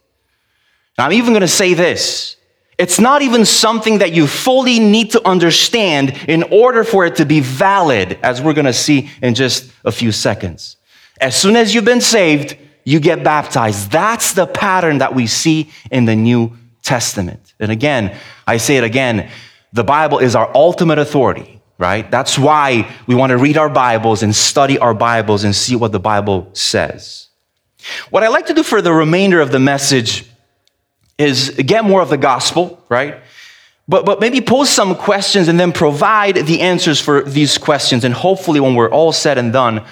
Now, 0.97 1.05
I'm 1.07 1.13
even 1.13 1.33
going 1.33 1.43
to 1.43 1.49
say 1.49 1.75
this 1.75 2.38
it's 2.79 3.01
not 3.01 3.23
even 3.23 3.45
something 3.45 3.99
that 3.99 4.13
you 4.13 4.29
fully 4.29 4.79
need 4.79 5.11
to 5.11 5.29
understand 5.29 6.17
in 6.29 6.45
order 6.45 6.85
for 6.85 7.05
it 7.05 7.17
to 7.17 7.27
be 7.27 7.41
valid, 7.41 8.19
as 8.23 8.41
we're 8.41 8.55
going 8.55 8.67
to 8.67 8.73
see 8.73 9.11
in 9.21 9.35
just 9.35 9.71
a 9.85 9.91
few 9.91 10.13
seconds. 10.13 10.77
As 11.21 11.35
soon 11.35 11.57
as 11.57 11.75
you've 11.75 11.85
been 11.85 12.01
saved, 12.01 12.57
you 12.85 13.01
get 13.01 13.25
baptized. 13.25 13.91
That's 13.91 14.33
the 14.33 14.47
pattern 14.47 14.99
that 14.99 15.13
we 15.15 15.27
see 15.27 15.71
in 15.91 16.05
the 16.05 16.15
New 16.15 16.57
Testament. 16.85 17.53
And 17.59 17.73
again, 17.73 18.17
I 18.47 18.59
say 18.59 18.77
it 18.77 18.85
again 18.85 19.29
the 19.73 19.85
Bible 19.85 20.19
is 20.19 20.35
our 20.35 20.51
ultimate 20.55 20.99
authority. 20.99 21.61
right? 21.79 22.11
That's 22.11 22.39
why 22.39 22.91
we 23.07 23.15
want 23.15 23.31
to 23.31 23.39
read 23.39 23.57
our 23.57 23.69
Bibles 23.69 24.23
and 24.23 24.35
study 24.35 24.79
our 24.79 24.95
Bibles 24.95 25.45
and 25.45 25.55
see 25.55 25.77
what 25.77 25.93
the 25.93 26.01
Bible 26.01 26.51
says. 26.53 27.29
What 28.11 28.25
I 28.25 28.29
like 28.29 28.47
to 28.47 28.55
do 28.55 28.63
for 28.63 28.83
the 28.83 28.93
remainder 28.93 29.41
of 29.41 29.53
the 29.53 29.61
message 29.61 30.25
is 31.19 31.51
get 31.51 31.85
more 31.85 32.01
of 32.01 32.09
the 32.09 32.17
gospel, 32.17 32.83
right? 32.89 33.21
But, 33.89 34.05
but 34.05 34.21
maybe 34.21 34.41
pose 34.41 34.71
some 34.71 34.95
questions 34.95 35.49
and 35.49 35.59
then 35.59 35.73
provide 35.73 36.37
the 36.37 36.61
answers 36.61 37.01
for 37.01 37.23
these 37.23 37.59
questions. 37.59 38.05
And 38.05 38.15
hopefully, 38.15 38.61
when 38.61 38.75
we're 38.75 38.91
all 38.91 39.13
said 39.13 39.39
and 39.39 39.53
done, 39.53 39.85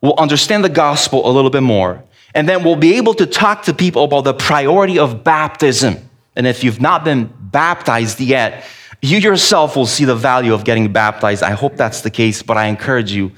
we'll 0.00 0.18
understand 0.18 0.64
the 0.64 0.68
gospel 0.68 1.28
a 1.28 1.32
little 1.32 1.50
bit 1.50 1.62
more. 1.62 2.02
And 2.34 2.48
then 2.48 2.64
we'll 2.64 2.76
be 2.76 2.96
able 2.96 3.14
to 3.14 3.26
talk 3.26 3.62
to 3.64 3.74
people 3.74 4.04
about 4.04 4.24
the 4.24 4.34
priority 4.34 4.98
of 4.98 5.24
baptism. 5.24 5.96
And 6.36 6.46
if 6.46 6.62
you've 6.62 6.80
not 6.80 7.04
been 7.04 7.32
baptized 7.40 8.20
yet, 8.20 8.64
you 9.00 9.18
yourself 9.18 9.76
will 9.76 9.86
see 9.86 10.04
the 10.04 10.16
value 10.16 10.52
of 10.52 10.64
getting 10.64 10.92
baptized. 10.92 11.42
I 11.42 11.52
hope 11.52 11.76
that's 11.76 12.02
the 12.02 12.10
case, 12.10 12.42
but 12.42 12.56
I 12.56 12.66
encourage 12.66 13.12
you 13.12 13.32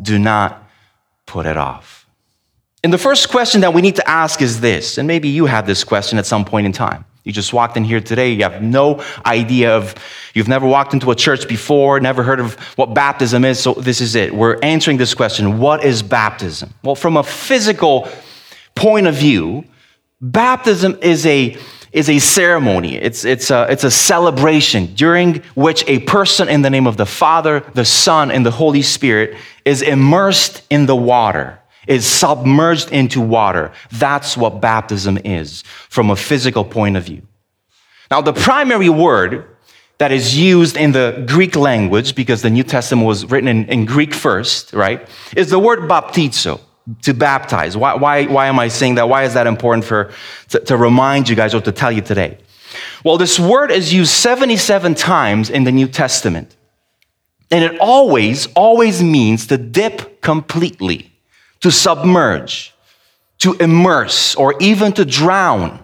do 0.00 0.18
not 0.18 0.68
put 1.26 1.46
it 1.46 1.56
off. 1.56 2.01
And 2.84 2.92
the 2.92 2.98
first 2.98 3.28
question 3.28 3.60
that 3.60 3.72
we 3.72 3.80
need 3.80 3.96
to 3.96 4.10
ask 4.10 4.42
is 4.42 4.60
this, 4.60 4.98
and 4.98 5.06
maybe 5.06 5.28
you 5.28 5.46
have 5.46 5.66
this 5.66 5.84
question 5.84 6.18
at 6.18 6.26
some 6.26 6.44
point 6.44 6.66
in 6.66 6.72
time. 6.72 7.04
You 7.22 7.30
just 7.32 7.52
walked 7.52 7.76
in 7.76 7.84
here 7.84 8.00
today, 8.00 8.32
you 8.32 8.42
have 8.42 8.60
no 8.60 9.04
idea 9.24 9.76
of, 9.76 9.94
you've 10.34 10.48
never 10.48 10.66
walked 10.66 10.92
into 10.92 11.12
a 11.12 11.14
church 11.14 11.46
before, 11.46 12.00
never 12.00 12.24
heard 12.24 12.40
of 12.40 12.54
what 12.76 12.92
baptism 12.92 13.44
is, 13.44 13.60
so 13.60 13.74
this 13.74 14.00
is 14.00 14.16
it. 14.16 14.34
We're 14.34 14.58
answering 14.64 14.96
this 14.96 15.14
question 15.14 15.60
What 15.60 15.84
is 15.84 16.02
baptism? 16.02 16.74
Well, 16.82 16.96
from 16.96 17.16
a 17.16 17.22
physical 17.22 18.08
point 18.74 19.06
of 19.06 19.14
view, 19.14 19.64
baptism 20.20 20.98
is 21.00 21.24
a 21.26 21.56
is 21.92 22.08
a 22.08 22.18
ceremony. 22.18 22.96
It's, 22.96 23.26
it's, 23.26 23.50
a, 23.50 23.66
it's 23.68 23.84
a 23.84 23.90
celebration 23.90 24.94
during 24.94 25.42
which 25.54 25.84
a 25.86 25.98
person 25.98 26.48
in 26.48 26.62
the 26.62 26.70
name 26.70 26.86
of 26.86 26.96
the 26.96 27.04
Father, 27.04 27.60
the 27.74 27.84
Son, 27.84 28.30
and 28.30 28.46
the 28.46 28.50
Holy 28.50 28.80
Spirit 28.80 29.36
is 29.66 29.82
immersed 29.82 30.62
in 30.70 30.86
the 30.86 30.96
water 30.96 31.61
is 31.86 32.06
submerged 32.06 32.90
into 32.92 33.20
water. 33.20 33.72
That's 33.90 34.36
what 34.36 34.60
baptism 34.60 35.18
is 35.24 35.62
from 35.88 36.10
a 36.10 36.16
physical 36.16 36.64
point 36.64 36.96
of 36.96 37.04
view. 37.04 37.22
Now, 38.10 38.20
the 38.20 38.32
primary 38.32 38.88
word 38.88 39.48
that 39.98 40.12
is 40.12 40.36
used 40.36 40.76
in 40.76 40.92
the 40.92 41.24
Greek 41.26 41.56
language, 41.56 42.14
because 42.14 42.42
the 42.42 42.50
New 42.50 42.64
Testament 42.64 43.06
was 43.06 43.24
written 43.26 43.48
in, 43.48 43.64
in 43.68 43.84
Greek 43.84 44.12
first, 44.12 44.72
right, 44.72 45.08
is 45.36 45.50
the 45.50 45.58
word 45.58 45.80
baptizo, 45.80 46.60
to 47.02 47.14
baptize. 47.14 47.76
Why, 47.76 47.94
why, 47.94 48.24
why 48.26 48.48
am 48.48 48.58
I 48.58 48.68
saying 48.68 48.96
that? 48.96 49.08
Why 49.08 49.24
is 49.24 49.34
that 49.34 49.46
important 49.46 49.84
for, 49.84 50.10
to, 50.48 50.60
to 50.60 50.76
remind 50.76 51.28
you 51.28 51.36
guys 51.36 51.54
or 51.54 51.60
to 51.60 51.72
tell 51.72 51.92
you 51.92 52.00
today? 52.00 52.38
Well, 53.04 53.18
this 53.18 53.38
word 53.38 53.70
is 53.70 53.92
used 53.92 54.10
77 54.10 54.94
times 54.94 55.50
in 55.50 55.64
the 55.64 55.72
New 55.72 55.86
Testament. 55.86 56.56
And 57.50 57.62
it 57.64 57.78
always, 57.80 58.46
always 58.54 59.02
means 59.02 59.46
to 59.48 59.58
dip 59.58 60.20
completely 60.22 61.11
to 61.62 61.70
submerge, 61.70 62.74
to 63.38 63.54
immerse, 63.54 64.34
or 64.34 64.54
even 64.60 64.92
to 64.92 65.04
drown. 65.04 65.82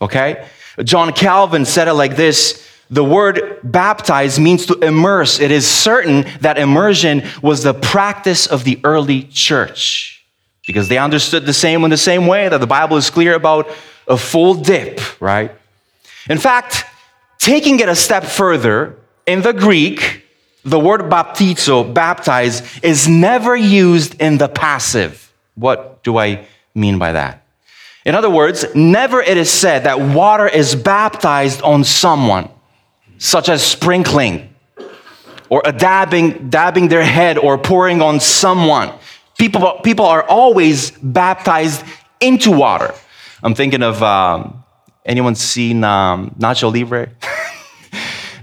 Okay? 0.00 0.46
John 0.84 1.12
Calvin 1.12 1.64
said 1.64 1.88
it 1.88 1.94
like 1.94 2.16
this 2.16 2.64
the 2.88 3.02
word 3.02 3.58
baptize 3.64 4.38
means 4.38 4.66
to 4.66 4.78
immerse. 4.78 5.40
It 5.40 5.50
is 5.50 5.66
certain 5.66 6.24
that 6.40 6.56
immersion 6.56 7.24
was 7.42 7.64
the 7.64 7.74
practice 7.74 8.46
of 8.46 8.62
the 8.62 8.78
early 8.84 9.24
church 9.24 10.24
because 10.66 10.88
they 10.88 10.98
understood 10.98 11.46
the 11.46 11.52
same 11.52 11.82
in 11.82 11.90
the 11.90 11.96
same 11.96 12.28
way 12.28 12.48
that 12.48 12.58
the 12.58 12.66
Bible 12.66 12.96
is 12.96 13.10
clear 13.10 13.34
about 13.34 13.68
a 14.06 14.16
full 14.16 14.54
dip, 14.54 15.00
right? 15.20 15.50
In 16.30 16.38
fact, 16.38 16.84
taking 17.38 17.80
it 17.80 17.88
a 17.88 17.96
step 17.96 18.24
further, 18.24 18.96
in 19.26 19.42
the 19.42 19.52
Greek, 19.52 20.24
the 20.66 20.80
word 20.80 21.02
baptizo, 21.02 21.94
baptize, 21.94 22.62
is 22.82 23.06
never 23.06 23.56
used 23.56 24.20
in 24.20 24.36
the 24.36 24.48
passive. 24.48 25.32
What 25.54 26.02
do 26.02 26.18
I 26.18 26.44
mean 26.74 26.98
by 26.98 27.12
that? 27.12 27.46
In 28.04 28.14
other 28.14 28.28
words, 28.28 28.64
never 28.74 29.20
it 29.20 29.36
is 29.36 29.50
said 29.50 29.84
that 29.84 30.00
water 30.00 30.46
is 30.46 30.74
baptized 30.74 31.62
on 31.62 31.84
someone, 31.84 32.48
such 33.18 33.48
as 33.48 33.64
sprinkling 33.64 34.54
or 35.48 35.62
a 35.64 35.72
dabbing, 35.72 36.50
dabbing 36.50 36.88
their 36.88 37.04
head 37.04 37.38
or 37.38 37.56
pouring 37.58 38.02
on 38.02 38.18
someone. 38.18 38.92
People, 39.38 39.80
people 39.84 40.06
are 40.06 40.24
always 40.24 40.90
baptized 40.90 41.84
into 42.20 42.50
water. 42.50 42.92
I'm 43.42 43.54
thinking 43.54 43.82
of 43.82 44.02
um, 44.02 44.64
anyone 45.04 45.36
seen 45.36 45.84
um, 45.84 46.30
Nacho 46.38 46.72
Libre? 46.72 47.10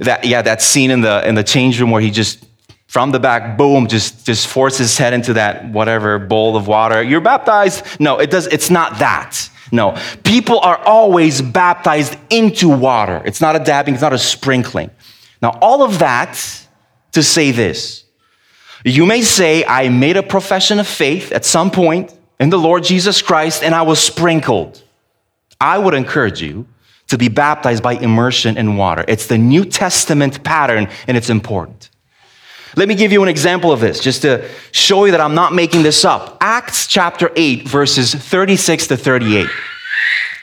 that 0.03 0.25
yeah, 0.25 0.41
that 0.41 0.61
scene 0.61 0.91
in 0.91 1.01
the 1.01 1.27
in 1.27 1.35
the 1.35 1.43
change 1.43 1.79
room 1.79 1.91
where 1.91 2.01
he 2.01 2.11
just 2.11 2.45
from 2.87 3.11
the 3.11 3.19
back, 3.19 3.57
boom, 3.57 3.87
just 3.87 4.25
just 4.25 4.47
forces 4.47 4.79
his 4.79 4.97
head 4.97 5.13
into 5.13 5.33
that 5.33 5.69
whatever 5.69 6.19
bowl 6.19 6.55
of 6.55 6.67
water. 6.67 7.01
You're 7.01 7.21
baptized. 7.21 7.85
No, 7.99 8.19
it 8.19 8.29
does. 8.29 8.47
It's 8.47 8.69
not 8.69 8.99
that. 8.99 9.49
No, 9.71 9.97
people 10.23 10.59
are 10.59 10.77
always 10.77 11.41
baptized 11.41 12.15
into 12.29 12.69
water. 12.69 13.23
It's 13.25 13.41
not 13.41 13.55
a 13.55 13.59
dabbing. 13.59 13.95
It's 13.95 14.03
not 14.03 14.13
a 14.13 14.19
sprinkling. 14.19 14.91
Now, 15.41 15.57
all 15.61 15.83
of 15.83 15.99
that 15.99 16.37
to 17.13 17.23
say 17.23 17.51
this. 17.51 18.03
You 18.85 19.05
may 19.05 19.21
say, 19.21 19.65
I 19.65 19.89
made 19.89 20.17
a 20.17 20.23
profession 20.23 20.79
of 20.79 20.87
faith 20.87 21.31
at 21.31 21.45
some 21.45 21.71
point 21.71 22.13
in 22.39 22.49
the 22.49 22.59
Lord 22.59 22.83
Jesus 22.83 23.21
Christ 23.21 23.63
and 23.63 23.73
I 23.73 23.83
was 23.83 23.99
sprinkled. 23.99 24.83
I 25.59 25.77
would 25.77 25.93
encourage 25.93 26.41
you 26.41 26.67
to 27.13 27.17
be 27.19 27.27
baptized 27.27 27.83
by 27.83 27.93
immersion 27.93 28.57
in 28.57 28.75
water. 28.75 29.05
It's 29.07 29.27
the 29.27 29.37
New 29.37 29.65
Testament 29.65 30.43
pattern 30.43 30.89
and 31.07 31.15
it's 31.15 31.29
important. 31.29 31.91
Let 32.75 32.87
me 32.87 32.95
give 32.95 33.11
you 33.11 33.21
an 33.21 33.29
example 33.29 33.71
of 33.71 33.79
this 33.79 33.99
just 33.99 34.23
to 34.23 34.49
show 34.71 35.05
you 35.05 35.11
that 35.11 35.21
I'm 35.21 35.35
not 35.35 35.53
making 35.53 35.83
this 35.83 36.03
up. 36.03 36.37
Acts 36.41 36.87
chapter 36.87 37.31
8, 37.35 37.67
verses 37.67 38.15
36 38.15 38.87
to 38.87 38.97
38. 38.97 39.47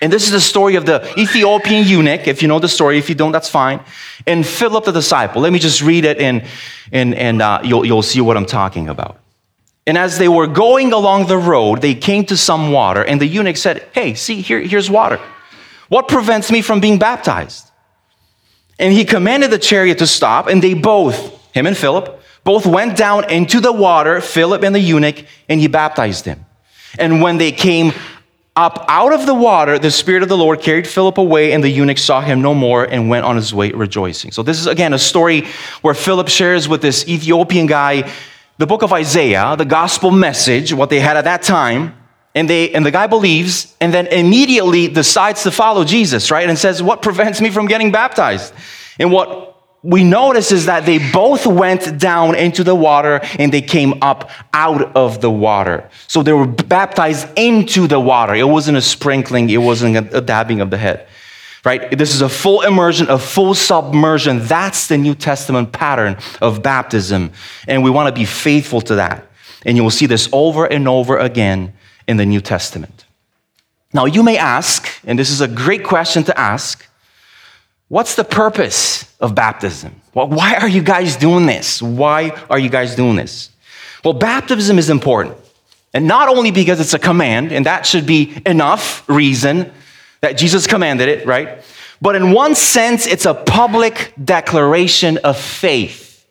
And 0.00 0.12
this 0.12 0.26
is 0.26 0.30
the 0.30 0.40
story 0.40 0.76
of 0.76 0.86
the 0.86 1.12
Ethiopian 1.18 1.88
eunuch. 1.88 2.28
If 2.28 2.40
you 2.40 2.46
know 2.46 2.60
the 2.60 2.68
story, 2.68 2.98
if 2.98 3.08
you 3.08 3.16
don't, 3.16 3.32
that's 3.32 3.48
fine. 3.48 3.80
And 4.28 4.46
Philip 4.46 4.84
the 4.84 4.92
disciple. 4.92 5.42
Let 5.42 5.52
me 5.52 5.58
just 5.58 5.82
read 5.82 6.04
it 6.04 6.20
and, 6.20 6.44
and, 6.92 7.16
and 7.16 7.42
uh, 7.42 7.62
you'll, 7.64 7.84
you'll 7.84 8.02
see 8.02 8.20
what 8.20 8.36
I'm 8.36 8.46
talking 8.46 8.88
about. 8.88 9.18
And 9.88 9.98
as 9.98 10.18
they 10.18 10.28
were 10.28 10.46
going 10.46 10.92
along 10.92 11.26
the 11.26 11.36
road, 11.36 11.82
they 11.82 11.96
came 11.96 12.24
to 12.26 12.36
some 12.36 12.70
water, 12.70 13.02
and 13.02 13.20
the 13.20 13.26
eunuch 13.26 13.56
said, 13.56 13.88
Hey, 13.92 14.14
see, 14.14 14.40
here, 14.40 14.60
here's 14.60 14.88
water. 14.88 15.18
What 15.90 16.06
prevents 16.06 16.52
me 16.52 16.62
from 16.62 16.78
being 16.78 16.98
baptized? 17.00 17.68
And 18.78 18.94
he 18.94 19.04
commanded 19.04 19.50
the 19.50 19.58
chariot 19.58 19.98
to 19.98 20.06
stop, 20.06 20.46
and 20.46 20.62
they 20.62 20.72
both, 20.72 21.52
him 21.52 21.66
and 21.66 21.76
Philip, 21.76 22.22
both 22.44 22.64
went 22.64 22.96
down 22.96 23.28
into 23.28 23.58
the 23.60 23.72
water, 23.72 24.20
Philip 24.20 24.62
and 24.62 24.72
the 24.72 24.80
eunuch, 24.80 25.26
and 25.48 25.60
he 25.60 25.66
baptized 25.66 26.24
him. 26.24 26.46
And 26.96 27.20
when 27.20 27.38
they 27.38 27.50
came 27.50 27.92
up 28.54 28.84
out 28.86 29.12
of 29.12 29.26
the 29.26 29.34
water, 29.34 29.80
the 29.80 29.90
Spirit 29.90 30.22
of 30.22 30.28
the 30.28 30.36
Lord 30.36 30.60
carried 30.60 30.86
Philip 30.86 31.18
away, 31.18 31.52
and 31.52 31.62
the 31.62 31.68
eunuch 31.68 31.98
saw 31.98 32.20
him 32.20 32.40
no 32.40 32.54
more 32.54 32.84
and 32.84 33.08
went 33.08 33.26
on 33.26 33.34
his 33.34 33.52
way 33.52 33.72
rejoicing. 33.72 34.30
So, 34.30 34.44
this 34.44 34.60
is 34.60 34.68
again 34.68 34.94
a 34.94 34.98
story 34.98 35.48
where 35.82 35.94
Philip 35.94 36.28
shares 36.28 36.68
with 36.68 36.82
this 36.82 37.06
Ethiopian 37.08 37.66
guy 37.66 38.08
the 38.58 38.66
book 38.66 38.82
of 38.82 38.92
Isaiah, 38.92 39.56
the 39.56 39.64
gospel 39.64 40.10
message, 40.10 40.72
what 40.72 40.90
they 40.90 41.00
had 41.00 41.16
at 41.16 41.24
that 41.24 41.42
time 41.42 41.99
and 42.34 42.48
they 42.48 42.70
and 42.72 42.86
the 42.86 42.90
guy 42.90 43.06
believes 43.06 43.74
and 43.80 43.92
then 43.92 44.06
immediately 44.06 44.88
decides 44.88 45.42
to 45.42 45.50
follow 45.50 45.84
Jesus, 45.84 46.30
right? 46.30 46.48
And 46.48 46.58
says, 46.58 46.82
"What 46.82 47.02
prevents 47.02 47.40
me 47.40 47.50
from 47.50 47.66
getting 47.66 47.90
baptized?" 47.90 48.52
And 48.98 49.10
what 49.10 49.50
we 49.82 50.04
notice 50.04 50.52
is 50.52 50.66
that 50.66 50.84
they 50.84 50.98
both 51.10 51.46
went 51.46 51.98
down 51.98 52.34
into 52.34 52.62
the 52.62 52.74
water 52.74 53.20
and 53.38 53.50
they 53.50 53.62
came 53.62 53.94
up 54.02 54.30
out 54.52 54.94
of 54.94 55.22
the 55.22 55.30
water. 55.30 55.88
So 56.06 56.22
they 56.22 56.34
were 56.34 56.46
baptized 56.46 57.26
into 57.36 57.86
the 57.86 57.98
water. 57.98 58.34
It 58.34 58.48
wasn't 58.48 58.76
a 58.76 58.82
sprinkling, 58.82 59.48
it 59.48 59.56
wasn't 59.56 60.14
a 60.14 60.20
dabbing 60.20 60.60
of 60.60 60.70
the 60.70 60.76
head. 60.76 61.06
Right? 61.64 61.96
This 61.96 62.14
is 62.14 62.22
a 62.22 62.28
full 62.28 62.62
immersion, 62.62 63.10
a 63.10 63.18
full 63.18 63.54
submersion. 63.54 64.46
That's 64.46 64.86
the 64.86 64.96
New 64.96 65.14
Testament 65.14 65.72
pattern 65.72 66.16
of 66.40 66.62
baptism. 66.62 67.32
And 67.68 67.82
we 67.82 67.90
want 67.90 68.14
to 68.14 68.18
be 68.18 68.24
faithful 68.24 68.80
to 68.82 68.94
that. 68.96 69.26
And 69.66 69.76
you 69.76 69.82
will 69.82 69.90
see 69.90 70.06
this 70.06 70.28
over 70.32 70.64
and 70.64 70.88
over 70.88 71.18
again 71.18 71.74
in 72.10 72.16
the 72.16 72.26
New 72.26 72.40
Testament. 72.40 73.04
Now, 73.92 74.04
you 74.04 74.22
may 74.22 74.36
ask, 74.36 74.88
and 75.06 75.16
this 75.16 75.30
is 75.30 75.40
a 75.40 75.48
great 75.48 75.84
question 75.84 76.24
to 76.24 76.38
ask, 76.38 76.86
what's 77.88 78.16
the 78.16 78.24
purpose 78.24 79.04
of 79.20 79.34
baptism? 79.34 79.94
Well, 80.12 80.28
why 80.28 80.56
are 80.56 80.68
you 80.68 80.82
guys 80.82 81.16
doing 81.16 81.46
this? 81.46 81.80
Why 81.80 82.30
are 82.50 82.58
you 82.58 82.68
guys 82.68 82.96
doing 82.96 83.14
this? 83.14 83.50
Well, 84.04 84.14
baptism 84.14 84.76
is 84.78 84.90
important. 84.90 85.36
And 85.94 86.08
not 86.08 86.28
only 86.28 86.50
because 86.50 86.80
it's 86.80 86.94
a 86.94 86.98
command, 86.98 87.52
and 87.52 87.66
that 87.66 87.86
should 87.86 88.06
be 88.06 88.42
enough 88.44 89.08
reason 89.08 89.72
that 90.20 90.32
Jesus 90.32 90.66
commanded 90.66 91.08
it, 91.08 91.26
right? 91.26 91.62
But 92.02 92.16
in 92.16 92.32
one 92.32 92.54
sense, 92.56 93.06
it's 93.06 93.26
a 93.26 93.34
public 93.34 94.12
declaration 94.22 95.18
of 95.18 95.38
faith, 95.38 96.26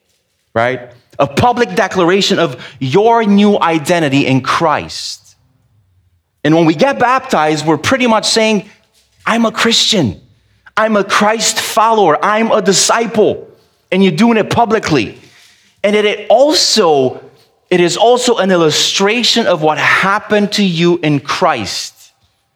right? 0.54 0.92
A 1.20 1.28
public 1.28 1.76
declaration 1.76 2.40
of 2.40 2.66
your 2.80 3.24
new 3.24 3.60
identity 3.60 4.26
in 4.26 4.42
Christ. 4.42 5.29
And 6.44 6.56
when 6.56 6.66
we 6.66 6.76
get 6.76 7.00
baptized, 7.00 7.66
we're 7.66 7.78
pretty 7.78 8.08
much 8.08 8.26
saying, 8.26 8.70
I'm 9.26 9.46
a 9.46 9.52
Christian. 9.52 10.22
I'm 10.78 10.96
a 10.96 11.04
Christ 11.04 11.60
follower. 11.60 12.18
I'm 12.24 12.52
a 12.52 12.62
disciple. 12.62 13.50
And 13.92 14.04
you're 14.04 14.14
doing 14.14 14.38
it 14.38 14.50
publicly. 14.50 15.20
And 15.84 15.96
it 15.96 16.28
also 16.30 17.30
it 17.70 17.80
is 17.80 17.98
also 17.98 18.38
an 18.38 18.50
illustration 18.50 19.46
of 19.46 19.62
what 19.62 19.78
happened 19.78 20.54
to 20.54 20.66
you 20.66 20.98
in 20.98 21.20
Christ. 21.20 22.14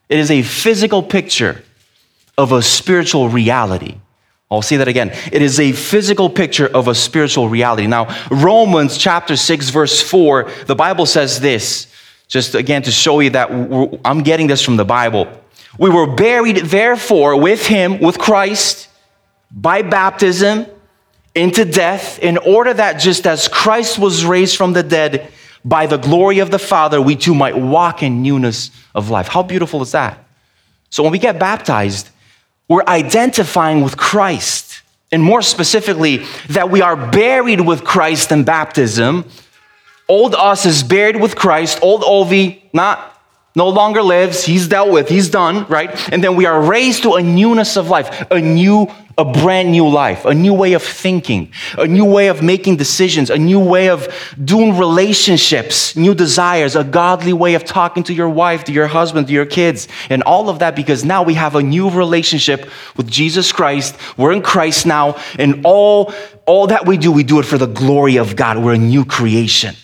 It 0.10 0.18
is 0.18 0.32
a 0.32 0.42
physical 0.42 1.04
picture 1.04 1.64
of 2.38 2.52
a 2.52 2.64
spiritual 2.64 3.30
reality. 3.30 3.98
I'll 4.50 4.64
say 4.64 4.78
that 4.78 4.88
again. 4.88 5.12
It 5.32 5.42
is 5.42 5.60
a 5.60 5.72
physical 5.72 6.30
picture 6.30 6.68
of 6.68 6.88
a 6.88 6.96
spiritual 6.96 7.48
reality. 7.48 7.88
Now, 7.88 8.16
Romans 8.30 8.98
chapter 8.98 9.36
6, 9.36 9.70
verse 9.70 10.02
4, 10.02 10.50
the 10.66 10.76
Bible 10.76 11.06
says 11.06 11.40
this, 11.40 11.88
just 12.34 12.56
again 12.56 12.82
to 12.82 12.90
show 12.90 13.20
you 13.20 13.30
that 13.30 13.52
I'm 14.04 14.24
getting 14.24 14.48
this 14.48 14.64
from 14.64 14.76
the 14.76 14.84
Bible. 14.84 15.28
We 15.78 15.92
were 15.92 16.08
buried, 16.08 16.58
therefore, 16.58 17.40
with 17.40 17.68
him, 17.68 18.00
with 18.00 18.18
Christ, 18.18 18.88
by 19.52 19.84
baptism 19.84 20.66
into 21.36 21.64
death, 21.64 22.18
in 22.18 22.40
order 22.40 22.74
that 22.74 22.94
just 22.94 23.28
as 23.28 23.48
Christ 23.48 24.00
was 24.00 24.26
raised 24.26 24.58
from 24.58 24.74
the 24.74 24.82
dead 24.82 25.32
by 25.64 25.86
the 25.86 25.98
glory 25.98 26.40
of 26.40 26.50
the 26.50 26.58
Father, 26.58 27.00
we 27.00 27.16
too 27.16 27.36
might 27.36 27.56
walk 27.56 28.02
in 28.02 28.24
newness 28.24 28.72
of 28.96 29.12
life. 29.12 29.28
How 29.28 29.44
beautiful 29.44 29.84
is 29.84 29.92
that? 29.92 30.18
So 30.90 31.04
when 31.04 31.12
we 31.12 31.20
get 31.20 31.38
baptized, 31.38 32.10
we're 32.68 32.84
identifying 32.88 33.84
with 33.84 33.96
Christ. 33.96 34.82
And 35.12 35.22
more 35.22 35.44
specifically, 35.44 36.26
that 36.50 36.72
we 36.72 36.82
are 36.82 36.96
buried 37.12 37.62
with 37.62 37.84
Christ 37.84 38.32
in 38.32 38.44
baptism. 38.44 39.26
Old 40.08 40.36
us 40.36 40.66
is 40.66 40.84
buried 40.84 41.20
with 41.20 41.36
Christ. 41.36 41.80
Old 41.82 42.02
Ovi, 42.02 42.62
not 42.74 43.10
no 43.56 43.70
longer 43.70 44.02
lives. 44.02 44.44
He's 44.44 44.68
dealt 44.68 44.92
with. 44.92 45.08
He's 45.08 45.30
done, 45.30 45.66
right? 45.68 45.92
And 46.12 46.24
then 46.24 46.36
we 46.36 46.46
are 46.46 46.60
raised 46.60 47.04
to 47.04 47.14
a 47.14 47.24
newness 47.24 47.78
of 47.78 47.90
life, 47.90 48.26
a 48.32 48.42
new 48.42 48.88
a 49.18 49.24
brand 49.24 49.72
new 49.72 49.88
life, 49.88 50.26
a 50.26 50.34
new 50.34 50.54
way 50.54 50.74
of 50.74 50.82
thinking, 50.82 51.52
a 51.78 51.86
new 51.86 52.06
way 52.06 52.30
of 52.30 52.42
making 52.42 52.78
decisions, 52.78 53.30
a 53.30 53.38
new 53.38 53.60
way 53.60 53.90
of 53.90 54.12
doing 54.44 54.76
relationships, 54.76 55.96
new 55.96 56.16
desires, 56.16 56.76
a 56.76 56.84
godly 56.84 57.32
way 57.32 57.54
of 57.54 57.64
talking 57.64 58.02
to 58.04 58.14
your 58.14 58.30
wife, 58.30 58.64
to 58.64 58.72
your 58.72 58.88
husband, 58.88 59.28
to 59.28 59.34
your 59.34 59.46
kids, 59.46 59.88
and 60.10 60.24
all 60.24 60.50
of 60.50 60.60
that 60.60 60.76
because 60.76 61.06
now 61.06 61.22
we 61.22 61.36
have 61.36 61.56
a 61.56 61.62
new 61.62 61.92
relationship 61.92 62.68
with 62.98 63.08
Jesus 63.10 63.52
Christ. 63.52 63.96
We're 64.18 64.32
in 64.32 64.42
Christ 64.42 64.88
now, 64.88 65.16
and 65.38 65.62
all, 65.64 66.12
all 66.48 66.68
that 66.68 66.88
we 66.88 66.98
do, 66.98 67.12
we 67.12 67.24
do 67.24 67.40
it 67.40 67.46
for 67.46 67.60
the 67.60 67.68
glory 67.68 68.18
of 68.18 68.36
God. 68.36 68.58
We're 68.58 68.74
a 68.74 68.78
new 68.80 69.06
creation. 69.06 69.76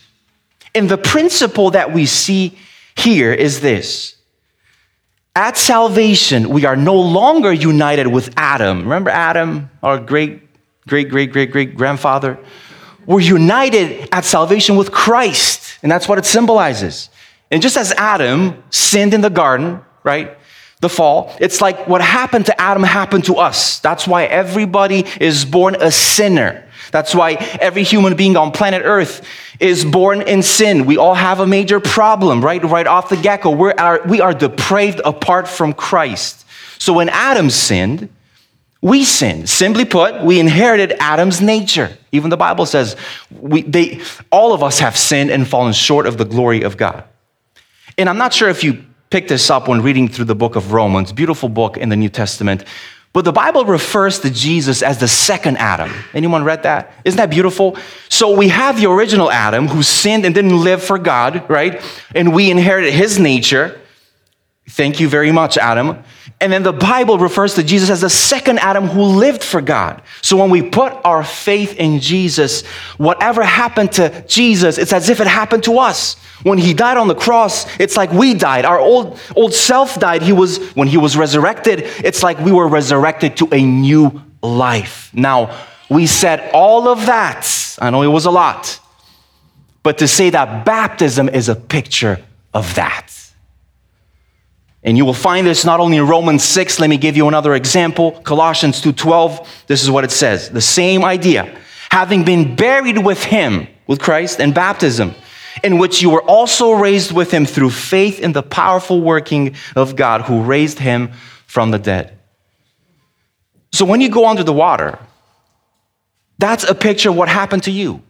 And 0.76 0.90
the 0.90 0.98
principle 0.98 1.72
that 1.72 1.94
we 1.94 2.06
see 2.06 2.58
here 2.96 3.34
is 3.34 3.62
this 3.62 4.16
at 5.36 5.58
salvation, 5.58 6.50
we 6.50 6.66
are 6.66 6.76
no 6.76 7.00
longer 7.00 7.54
united 7.54 8.08
with 8.08 8.34
Adam. 8.36 8.80
Remember 8.80 9.10
Adam, 9.10 9.70
our 9.82 9.98
great, 9.98 10.42
great, 10.88 11.10
great, 11.10 11.32
great, 11.32 11.52
great 11.52 11.76
grandfather? 11.76 12.38
We're 13.06 13.22
united 13.22 14.10
at 14.12 14.26
salvation 14.26 14.76
with 14.76 14.92
Christ, 14.92 15.80
and 15.82 15.92
that's 15.92 16.08
what 16.08 16.18
it 16.18 16.26
symbolizes. 16.26 17.10
And 17.52 17.62
just 17.62 17.78
as 17.78 17.92
Adam 17.94 18.62
sinned 18.70 19.14
in 19.14 19.22
the 19.22 19.30
garden, 19.30 19.82
right? 20.04 20.38
The 20.82 20.90
fall, 20.90 21.34
it's 21.40 21.62
like 21.62 21.88
what 21.88 22.02
happened 22.02 22.46
to 22.48 22.62
Adam 22.62 22.84
happened 22.84 23.26
to 23.26 23.36
us. 23.36 23.80
That's 23.80 24.08
why 24.08 24.26
everybody 24.26 25.06
is 25.20 25.46
born 25.46 25.76
a 25.80 25.92
sinner. 25.92 26.69
That's 26.92 27.14
why 27.14 27.34
every 27.62 27.84
human 27.84 28.16
being 28.16 28.36
on 28.36 28.52
planet 28.52 28.82
Earth 28.84 29.26
is 29.60 29.86
born 29.86 30.22
in 30.22 30.44
sin. 30.44 30.86
We 30.86 30.98
all 30.98 31.16
have 31.16 31.40
a 31.40 31.48
major 31.48 31.80
problem, 31.80 32.44
right? 32.44 32.64
Right 32.64 32.88
off 32.88 33.10
the 33.10 33.18
get 33.18 33.42
go. 33.42 33.52
We're, 33.52 33.74
are, 33.78 34.02
we 34.08 34.22
are 34.22 34.34
depraved 34.34 35.02
apart 35.06 35.48
from 35.48 35.74
Christ. 35.74 36.46
So 36.78 36.94
when 36.94 37.10
Adam 37.10 37.50
sinned, 37.50 38.10
we 38.82 39.04
sinned. 39.04 39.50
Simply 39.50 39.84
put, 39.84 40.24
we 40.24 40.40
inherited 40.40 40.94
Adam's 41.00 41.42
nature. 41.42 41.98
Even 42.12 42.30
the 42.30 42.38
Bible 42.38 42.66
says 42.66 42.96
we, 43.30 43.62
they, 43.64 44.02
all 44.32 44.54
of 44.54 44.64
us 44.64 44.80
have 44.80 44.98
sinned 44.98 45.30
and 45.30 45.48
fallen 45.48 45.74
short 45.74 46.08
of 46.08 46.18
the 46.18 46.26
glory 46.26 46.64
of 46.64 46.78
God. 46.78 47.04
And 47.98 48.08
I'm 48.08 48.18
not 48.18 48.34
sure 48.34 48.48
if 48.48 48.64
you 48.64 48.86
picked 49.10 49.28
this 49.28 49.50
up 49.50 49.68
when 49.68 49.82
reading 49.82 50.08
through 50.08 50.26
the 50.26 50.36
book 50.36 50.56
of 50.56 50.72
Romans, 50.72 51.12
beautiful 51.12 51.50
book 51.50 51.76
in 51.76 51.90
the 51.90 51.98
New 51.98 52.10
Testament. 52.10 52.64
But 53.12 53.26
the 53.26 53.32
Bible 53.32 53.66
refers 53.66 54.20
to 54.20 54.30
Jesus 54.30 54.84
as 54.84 55.00
the 55.00 55.08
second 55.08 55.58
Adam. 55.58 55.92
Anyone 56.14 56.44
read 56.44 56.64
that? 56.64 56.94
Isn't 57.04 57.18
that 57.18 57.32
beautiful? 57.32 57.76
So 58.08 58.36
we 58.38 58.50
have 58.50 58.80
the 58.80 58.90
original 58.90 59.32
Adam 59.32 59.68
who 59.68 59.82
sinned 59.82 60.26
and 60.26 60.36
didn't 60.36 60.64
live 60.64 60.84
for 60.84 61.00
God, 61.00 61.50
right? 61.50 61.82
And 62.14 62.34
we 62.34 62.52
inherited 62.52 62.94
his 62.94 63.18
nature. 63.18 63.82
Thank 64.70 65.00
you 65.00 65.10
very 65.10 65.32
much, 65.32 65.58
Adam. 65.58 66.04
And 66.42 66.54
then 66.54 66.64
the 66.64 66.72
Bible 66.72 67.18
refers 67.18 67.56
to 67.56 67.64
Jesus 67.64 67.90
as 67.90 68.02
the 68.02 68.10
second 68.10 68.60
Adam 68.60 68.88
who 68.88 69.02
lived 69.04 69.44
for 69.44 69.60
God. 69.60 70.02
So 70.22 70.38
when 70.38 70.50
we 70.50 70.62
put 70.62 70.94
our 71.04 71.22
faith 71.22 71.76
in 71.76 72.00
Jesus, 72.00 72.66
whatever 72.98 73.44
happened 73.44 73.92
to 73.94 74.24
Jesus, 74.26 74.78
it's 74.78 74.94
as 74.94 75.10
if 75.10 75.20
it 75.20 75.28
happened 75.28 75.66
to 75.66 75.80
us. 75.80 76.16
When 76.44 76.58
he 76.58 76.74
died 76.74 76.96
on 76.96 77.10
the 77.10 77.16
cross, 77.16 77.68
it's 77.78 77.98
like 77.98 78.12
we 78.14 78.34
died. 78.34 78.64
Our 78.64 78.80
old, 78.80 79.20
old 79.36 79.54
self 79.54 80.00
died. 80.00 80.22
He 80.22 80.32
was, 80.32 80.60
when 80.76 80.88
he 80.88 80.96
was 80.96 81.18
resurrected, 81.18 81.82
it's 81.82 82.24
like 82.24 82.40
we 82.40 82.54
were 82.54 82.70
resurrected 82.70 83.36
to 83.38 83.50
a 83.54 83.62
new 83.62 84.22
life. 84.42 85.12
Now, 85.14 85.66
we 85.90 86.08
said 86.08 86.52
all 86.54 86.88
of 86.88 87.08
that. 87.08 87.76
I 87.82 87.90
know 87.90 88.02
it 88.02 88.08
was 88.08 88.26
a 88.26 88.32
lot. 88.32 88.80
But 89.84 89.98
to 89.98 90.08
say 90.08 90.30
that 90.30 90.66
baptism 90.66 91.28
is 91.28 91.50
a 91.50 91.56
picture 91.56 92.24
of 92.54 92.76
that. 92.76 93.19
And 94.90 94.98
you 94.98 95.06
will 95.06 95.14
find 95.14 95.46
this 95.46 95.66
not 95.66 95.80
only 95.80 95.98
in 95.98 96.08
Romans 96.08 96.44
6, 96.44 96.80
let 96.80 96.90
me 96.90 96.98
give 96.98 97.16
you 97.16 97.28
another 97.28 97.54
example. 97.54 98.14
Colossians 98.24 98.82
2:12, 98.82 99.46
this 99.68 99.84
is 99.84 99.92
what 99.92 100.04
it 100.04 100.10
says. 100.10 100.50
The 100.50 100.62
same 100.62 101.06
idea. 101.06 101.48
Having 101.92 102.24
been 102.24 102.56
buried 102.56 102.98
with 102.98 103.24
him, 103.24 103.68
with 103.86 104.00
Christ 104.00 104.40
in 104.40 104.52
baptism, 104.52 105.14
in 105.64 105.78
which 105.78 106.02
you 106.02 106.10
were 106.10 106.24
also 106.24 106.72
raised 106.72 107.12
with 107.12 107.30
him 107.30 107.46
through 107.46 107.70
faith 107.70 108.20
in 108.20 108.32
the 108.32 108.42
powerful 108.42 109.00
working 109.00 109.56
of 109.76 109.96
God 109.96 110.22
who 110.22 110.42
raised 110.42 110.80
him 110.80 111.12
from 111.46 111.70
the 111.70 111.78
dead. 111.78 112.18
So 113.72 113.86
when 113.86 114.02
you 114.02 114.10
go 114.10 114.28
under 114.28 114.44
the 114.44 114.54
water, 114.54 114.98
that's 116.40 116.64
a 116.64 116.74
picture 116.74 117.12
of 117.12 117.16
what 117.16 117.30
happened 117.30 117.62
to 117.64 117.72
you 117.72 118.02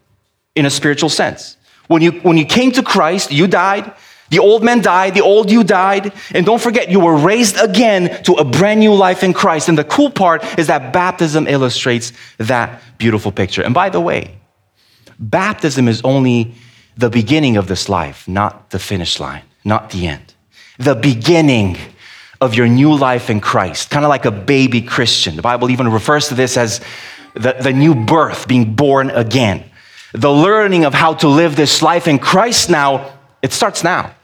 in 0.55 0.65
a 0.65 0.69
spiritual 0.69 1.09
sense. 1.09 1.57
When 1.87 2.01
you, 2.01 2.11
when 2.21 2.37
you 2.37 2.45
came 2.45 2.71
to 2.71 2.83
Christ, 2.83 3.33
you 3.33 3.47
died. 3.47 3.91
The 4.29 4.39
old 4.39 4.63
man 4.63 4.81
died, 4.81 5.15
the 5.15 5.21
old 5.21 5.49
you 5.49 5.63
died, 5.63 6.13
and 6.31 6.45
don't 6.45 6.61
forget, 6.61 6.89
you 6.89 6.99
were 6.99 7.15
raised 7.15 7.57
again 7.57 8.23
to 8.23 8.33
a 8.33 8.45
brand 8.45 8.79
new 8.79 8.93
life 8.93 9.23
in 9.23 9.33
Christ. 9.33 9.69
And 9.69 9.77
the 9.77 9.83
cool 9.83 10.11
part 10.11 10.43
is 10.59 10.67
that 10.67 10.93
baptism 10.93 11.47
illustrates 11.47 12.13
that 12.37 12.81
beautiful 12.97 13.31
picture. 13.31 13.63
And 13.63 13.73
by 13.73 13.89
the 13.89 13.99
way, 13.99 14.35
baptism 15.19 15.87
is 15.87 16.01
only 16.03 16.53
the 16.95 17.09
beginning 17.09 17.57
of 17.57 17.67
this 17.67 17.89
life, 17.89 18.27
not 18.27 18.69
the 18.69 18.79
finish 18.79 19.19
line, 19.19 19.43
not 19.63 19.89
the 19.89 20.07
end. 20.07 20.33
The 20.77 20.95
beginning 20.95 21.77
of 22.41 22.55
your 22.55 22.67
new 22.67 22.93
life 22.93 23.29
in 23.29 23.41
Christ, 23.41 23.89
kind 23.89 24.05
of 24.05 24.09
like 24.09 24.25
a 24.25 24.31
baby 24.31 24.81
Christian. 24.81 25.35
The 25.35 25.41
Bible 25.41 25.69
even 25.69 25.89
refers 25.89 26.27
to 26.29 26.35
this 26.35 26.55
as 26.55 26.81
the, 27.33 27.55
the 27.59 27.73
new 27.73 27.95
birth, 27.95 28.47
being 28.47 28.75
born 28.75 29.09
again. 29.09 29.63
The 30.13 30.31
learning 30.31 30.85
of 30.85 30.93
how 30.93 31.15
to 31.15 31.27
live 31.27 31.55
this 31.55 31.81
life 31.81 32.07
in 32.07 32.19
Christ 32.19 32.69
now, 32.69 33.17
it 33.41 33.53
starts 33.53 33.83
now. 33.83 34.15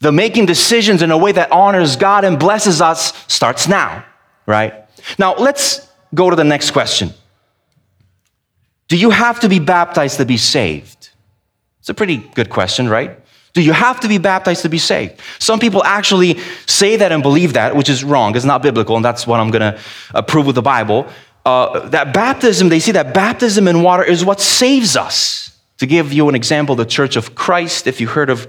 The 0.00 0.12
making 0.12 0.46
decisions 0.46 1.02
in 1.02 1.10
a 1.10 1.18
way 1.18 1.32
that 1.32 1.50
honors 1.50 1.96
God 1.96 2.24
and 2.24 2.38
blesses 2.38 2.80
us 2.80 3.12
starts 3.26 3.66
now, 3.66 4.04
right? 4.46 4.74
Now, 5.18 5.34
let's 5.34 5.88
go 6.14 6.30
to 6.30 6.36
the 6.36 6.44
next 6.44 6.70
question. 6.70 7.12
Do 8.86 8.96
you 8.96 9.10
have 9.10 9.40
to 9.40 9.48
be 9.48 9.58
baptized 9.58 10.16
to 10.18 10.24
be 10.24 10.36
saved? 10.36 11.10
It's 11.80 11.88
a 11.88 11.94
pretty 11.94 12.18
good 12.34 12.48
question, 12.48 12.88
right? 12.88 13.18
Do 13.54 13.62
you 13.62 13.72
have 13.72 14.00
to 14.00 14.08
be 14.08 14.18
baptized 14.18 14.62
to 14.62 14.68
be 14.68 14.78
saved? 14.78 15.20
Some 15.38 15.58
people 15.58 15.82
actually 15.82 16.38
say 16.66 16.96
that 16.96 17.12
and 17.12 17.22
believe 17.22 17.54
that, 17.54 17.74
which 17.74 17.88
is 17.88 18.04
wrong. 18.04 18.36
It's 18.36 18.44
not 18.44 18.62
biblical, 18.62 18.96
and 18.96 19.04
that's 19.04 19.26
what 19.26 19.40
I'm 19.40 19.50
going 19.50 19.72
to 19.72 19.80
approve 20.14 20.46
with 20.46 20.54
the 20.54 20.62
Bible. 20.62 21.06
Uh, 21.44 21.88
that 21.88 22.12
baptism, 22.14 22.68
they 22.68 22.78
see 22.78 22.92
that 22.92 23.14
baptism 23.14 23.66
in 23.66 23.82
water 23.82 24.04
is 24.04 24.24
what 24.24 24.40
saves 24.40 24.96
us. 24.96 25.56
To 25.78 25.86
give 25.86 26.12
you 26.12 26.28
an 26.28 26.34
example, 26.34 26.74
the 26.74 26.84
Church 26.84 27.16
of 27.16 27.34
Christ, 27.34 27.86
if 27.86 28.00
you 28.00 28.08
heard 28.08 28.30
of 28.30 28.48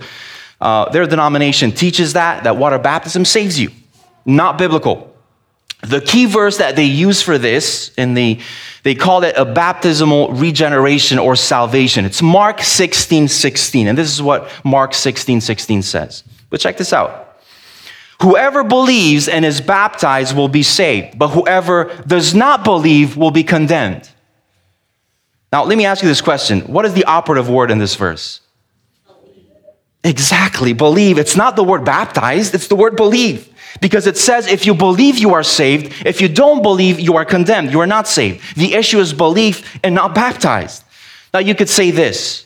uh, 0.61 0.89
their 0.89 1.05
denomination, 1.05 1.71
teaches 1.71 2.13
that, 2.13 2.43
that 2.43 2.57
water 2.57 2.77
baptism 2.77 3.25
saves 3.25 3.59
you. 3.59 3.71
Not 4.25 4.57
biblical. 4.57 5.15
The 5.81 6.01
key 6.01 6.25
verse 6.25 6.57
that 6.57 6.75
they 6.75 6.83
use 6.83 7.21
for 7.21 7.37
this 7.37 7.91
in 7.97 8.13
the 8.13 8.39
they 8.83 8.95
call 8.95 9.23
it 9.23 9.35
a 9.37 9.45
baptismal 9.45 10.31
regeneration 10.33 11.19
or 11.19 11.35
salvation. 11.35 12.05
It's 12.05 12.21
Mark 12.21 12.61
16, 12.61 13.27
16. 13.27 13.87
And 13.87 13.97
this 13.97 14.11
is 14.11 14.21
what 14.21 14.49
Mark 14.63 14.93
16, 14.93 15.41
16 15.41 15.81
says. 15.81 16.23
But 16.49 16.59
check 16.59 16.77
this 16.77 16.93
out. 16.93 17.37
Whoever 18.21 18.63
believes 18.63 19.27
and 19.27 19.45
is 19.45 19.61
baptized 19.61 20.35
will 20.35 20.49
be 20.49 20.63
saved, 20.63 21.17
but 21.17 21.29
whoever 21.29 21.85
does 22.05 22.33
not 22.35 22.63
believe 22.63 23.15
will 23.15 23.31
be 23.31 23.43
condemned. 23.43 24.09
Now, 25.53 25.63
let 25.63 25.77
me 25.77 25.85
ask 25.85 26.01
you 26.01 26.09
this 26.09 26.21
question 26.21 26.61
What 26.61 26.85
is 26.85 26.93
the 26.93 27.05
operative 27.05 27.49
word 27.49 27.71
in 27.71 27.79
this 27.79 27.95
verse? 27.95 28.41
Exactly, 30.03 30.73
believe. 30.73 31.17
It's 31.17 31.35
not 31.35 31.55
the 31.55 31.63
word 31.63 31.83
baptized, 31.83 32.55
it's 32.55 32.67
the 32.67 32.75
word 32.75 32.95
believe. 32.95 33.47
Because 33.81 34.07
it 34.07 34.17
says 34.17 34.47
if 34.47 34.65
you 34.65 34.73
believe 34.73 35.17
you 35.17 35.33
are 35.33 35.43
saved, 35.43 36.05
if 36.05 36.21
you 36.21 36.27
don't 36.27 36.61
believe 36.61 36.99
you 36.99 37.17
are 37.17 37.25
condemned, 37.25 37.71
you 37.71 37.79
are 37.79 37.87
not 37.87 38.07
saved. 38.07 38.55
The 38.55 38.73
issue 38.73 38.99
is 38.99 39.13
belief 39.13 39.79
and 39.83 39.93
not 39.93 40.15
baptized. 40.15 40.83
Now, 41.33 41.39
you 41.39 41.53
could 41.53 41.69
say 41.69 41.91
this 41.91 42.45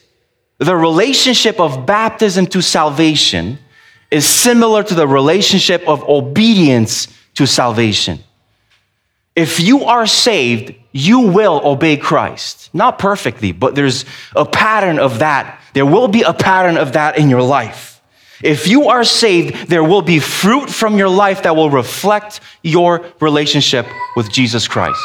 the 0.58 0.76
relationship 0.76 1.58
of 1.58 1.86
baptism 1.86 2.46
to 2.48 2.62
salvation 2.62 3.58
is 4.10 4.26
similar 4.26 4.82
to 4.84 4.94
the 4.94 5.06
relationship 5.06 5.86
of 5.88 6.02
obedience 6.08 7.08
to 7.34 7.46
salvation. 7.46 8.20
If 9.34 9.58
you 9.58 9.84
are 9.84 10.06
saved, 10.06 10.74
you 10.92 11.20
will 11.20 11.60
obey 11.64 11.96
Christ. 11.96 12.70
Not 12.72 13.00
perfectly, 13.00 13.50
but 13.50 13.74
there's 13.74 14.04
a 14.36 14.44
pattern 14.44 15.00
of 15.00 15.18
that. 15.18 15.60
There 15.74 15.84
will 15.84 16.08
be 16.08 16.22
a 16.22 16.32
pattern 16.32 16.76
of 16.76 16.92
that 16.94 17.18
in 17.18 17.28
your 17.28 17.42
life. 17.42 18.00
If 18.42 18.66
you 18.66 18.88
are 18.88 19.04
saved, 19.04 19.68
there 19.68 19.84
will 19.84 20.02
be 20.02 20.18
fruit 20.18 20.70
from 20.70 20.98
your 20.98 21.08
life 21.08 21.42
that 21.42 21.56
will 21.56 21.70
reflect 21.70 22.40
your 22.62 23.04
relationship 23.20 23.86
with 24.16 24.30
Jesus 24.30 24.66
Christ. 24.66 25.00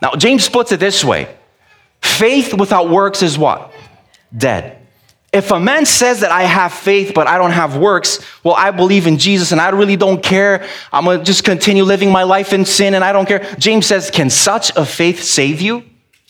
Now, 0.00 0.12
James 0.12 0.48
puts 0.48 0.72
it 0.72 0.80
this 0.80 1.04
way 1.04 1.28
faith 2.00 2.54
without 2.54 2.88
works 2.88 3.22
is 3.22 3.38
what? 3.38 3.72
Dead. 4.36 4.78
If 5.32 5.50
a 5.50 5.58
man 5.58 5.86
says 5.86 6.20
that 6.20 6.30
I 6.30 6.42
have 6.42 6.74
faith, 6.74 7.12
but 7.14 7.26
I 7.26 7.38
don't 7.38 7.52
have 7.52 7.78
works, 7.78 8.20
well, 8.44 8.54
I 8.54 8.70
believe 8.70 9.06
in 9.06 9.16
Jesus 9.16 9.50
and 9.50 9.60
I 9.60 9.70
really 9.70 9.96
don't 9.96 10.22
care. 10.22 10.66
I'm 10.92 11.04
going 11.04 11.20
to 11.20 11.24
just 11.24 11.42
continue 11.42 11.84
living 11.84 12.10
my 12.10 12.24
life 12.24 12.52
in 12.52 12.66
sin 12.66 12.92
and 12.92 13.02
I 13.02 13.12
don't 13.12 13.26
care. 13.26 13.38
James 13.58 13.86
says, 13.86 14.10
Can 14.10 14.28
such 14.28 14.76
a 14.76 14.84
faith 14.84 15.22
save 15.22 15.62
you? 15.62 15.84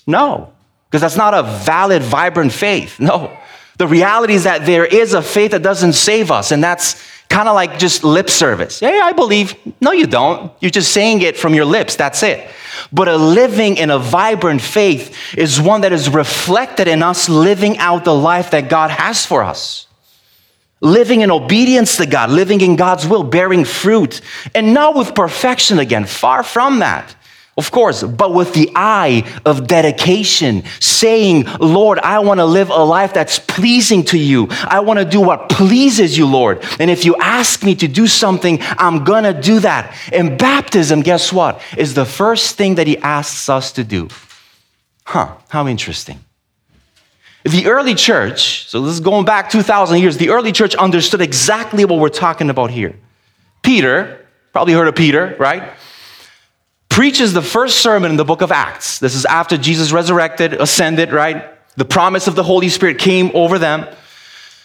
No, 0.07 0.52
because 0.92 1.00
that's 1.00 1.16
not 1.16 1.33
a 1.33 1.42
valid, 1.42 2.02
vibrant 2.02 2.52
faith. 2.52 3.00
No. 3.00 3.35
The 3.78 3.87
reality 3.87 4.35
is 4.35 4.44
that 4.44 4.66
there 4.66 4.85
is 4.85 5.14
a 5.14 5.22
faith 5.22 5.52
that 5.52 5.62
doesn't 5.62 5.94
save 5.94 6.31
us, 6.31 6.52
and 6.52 6.62
that's 6.62 7.02
kind 7.31 7.48
of 7.48 7.55
like 7.55 7.78
just 7.78 8.05
lip 8.05 8.28
service. 8.28 8.83
Yeah, 8.83 9.00
I 9.02 9.12
believe. 9.12 9.55
No, 9.81 9.92
you 9.92 10.07
don't. 10.07 10.52
You're 10.61 10.70
just 10.70 10.92
saying 10.92 11.22
it 11.22 11.38
from 11.38 11.55
your 11.55 11.64
lips. 11.64 11.96
That's 11.96 12.22
it. 12.22 12.46
But 12.92 13.09
a 13.09 13.16
living 13.16 13.78
in 13.78 13.88
a 13.88 13.98
vibrant 13.98 14.61
faith 14.61 15.35
is 15.35 15.59
one 15.59 15.81
that 15.81 15.94
is 15.94 16.11
reflected 16.11 16.88
in 16.88 17.02
us 17.02 17.26
living 17.26 17.78
out 17.78 18.05
the 18.05 18.14
life 18.14 18.50
that 18.50 18.68
God 18.68 18.90
has 18.90 19.24
for 19.24 19.42
us. 19.42 19.87
Living 20.83 21.22
in 21.22 21.31
obedience 21.31 21.96
to 21.96 22.05
God, 22.05 22.28
living 22.28 22.61
in 22.61 22.76
God's 22.76 23.09
will, 23.09 23.22
bearing 23.22 23.64
fruit, 23.64 24.20
and 24.55 24.74
not 24.74 24.94
with 24.94 25.14
perfection 25.14 25.78
again, 25.78 26.05
far 26.05 26.42
from 26.42 26.81
that. 26.81 27.16
Of 27.59 27.71
course, 27.71 28.03
but 28.03 28.33
with 28.33 28.55
the 28.55 28.71
eye 28.75 29.31
of 29.45 29.67
dedication, 29.67 30.65
saying, 30.81 31.45
Lord, 31.61 31.99
I 31.99 32.21
want 32.21 32.41
to 32.41 32.47
live 32.47 32.71
a 32.71 32.83
life 32.83 33.12
that's 33.12 33.38
pleasing 33.38 34.05
to 34.05 34.19
you. 34.19 34.49
I 34.51 34.81
want 34.81 34.99
to 35.01 35.05
do 35.05 35.21
what 35.21 35.51
pleases 35.51 36.17
you, 36.17 36.27
Lord. 36.27 36.65
And 36.81 36.91
if 36.91 37.05
you 37.05 37.15
ask 37.17 37.62
me 37.62 37.75
to 37.75 37.88
do 37.88 38.07
something, 38.07 38.59
I'm 38.79 39.05
going 39.05 39.25
to 39.25 39.38
do 39.38 39.61
that. 39.61 39.95
And 40.15 40.38
baptism, 40.38 41.03
guess 41.03 41.31
what? 41.31 41.61
Is 41.77 41.93
the 41.93 42.07
first 42.07 42.57
thing 42.57 42.77
that 42.77 42.87
he 42.87 42.97
asks 42.99 43.51
us 43.51 43.71
to 43.73 43.85
do. 43.85 44.09
Huh, 45.05 45.35
how 45.49 45.69
interesting. 45.69 46.21
The 47.45 47.67
early 47.67 47.95
church, 47.95 48.67
so 48.69 48.81
this 48.81 48.95
is 48.95 49.01
going 49.01 49.27
back 49.27 49.51
2,000 49.51 49.99
years, 49.99 50.17
the 50.17 50.31
early 50.31 50.53
church 50.53 50.75
understood 50.77 51.21
exactly 51.21 51.85
what 51.85 51.99
we're 51.99 52.09
talking 52.09 52.49
about 52.49 52.71
here. 52.71 52.97
Peter, 53.62 54.25
probably 54.53 54.73
heard 54.73 54.88
of 54.88 54.95
Peter, 54.95 55.37
right? 55.38 55.75
Preaches 56.92 57.33
the 57.33 57.40
first 57.40 57.78
sermon 57.78 58.11
in 58.11 58.18
the 58.18 58.24
book 58.24 58.42
of 58.42 58.52
Acts. 58.52 58.98
This 58.98 59.14
is 59.14 59.24
after 59.24 59.57
Jesus 59.57 59.92
resurrected, 59.92 60.52
ascended, 60.52 61.11
right? 61.11 61.46
The 61.76 61.87
promise 61.87 62.28
of 62.28 62.35
the 62.35 62.42
Holy 62.42 62.68
Spirit 62.68 62.98
came 62.98 63.31
over 63.33 63.59
them. 63.59 63.87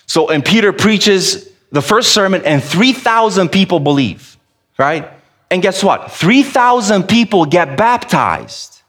So, 0.07 0.29
and 0.29 0.43
Peter 0.43 0.73
preaches 0.73 1.49
the 1.71 1.81
first 1.81 2.13
sermon, 2.13 2.41
and 2.43 2.61
3,000 2.61 3.47
people 3.47 3.79
believe, 3.79 4.35
right? 4.77 5.09
And 5.49 5.61
guess 5.61 5.81
what? 5.81 6.11
3,000 6.11 7.03
people 7.03 7.45
get 7.45 7.77
baptized. 7.77 8.81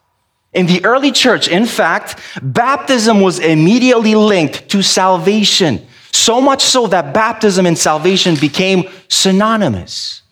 In 0.53 0.67
the 0.67 0.85
early 0.85 1.13
church, 1.13 1.47
in 1.47 1.65
fact, 1.65 2.21
baptism 2.43 3.21
was 3.21 3.39
immediately 3.39 4.17
linked 4.17 4.69
to 4.71 4.83
salvation. 4.83 5.87
So 6.11 6.41
much 6.41 6.63
so 6.63 6.89
that 6.89 7.15
baptism 7.15 7.67
and 7.67 7.79
salvation 7.79 8.35
became 8.35 8.91
synonymous. 9.07 10.23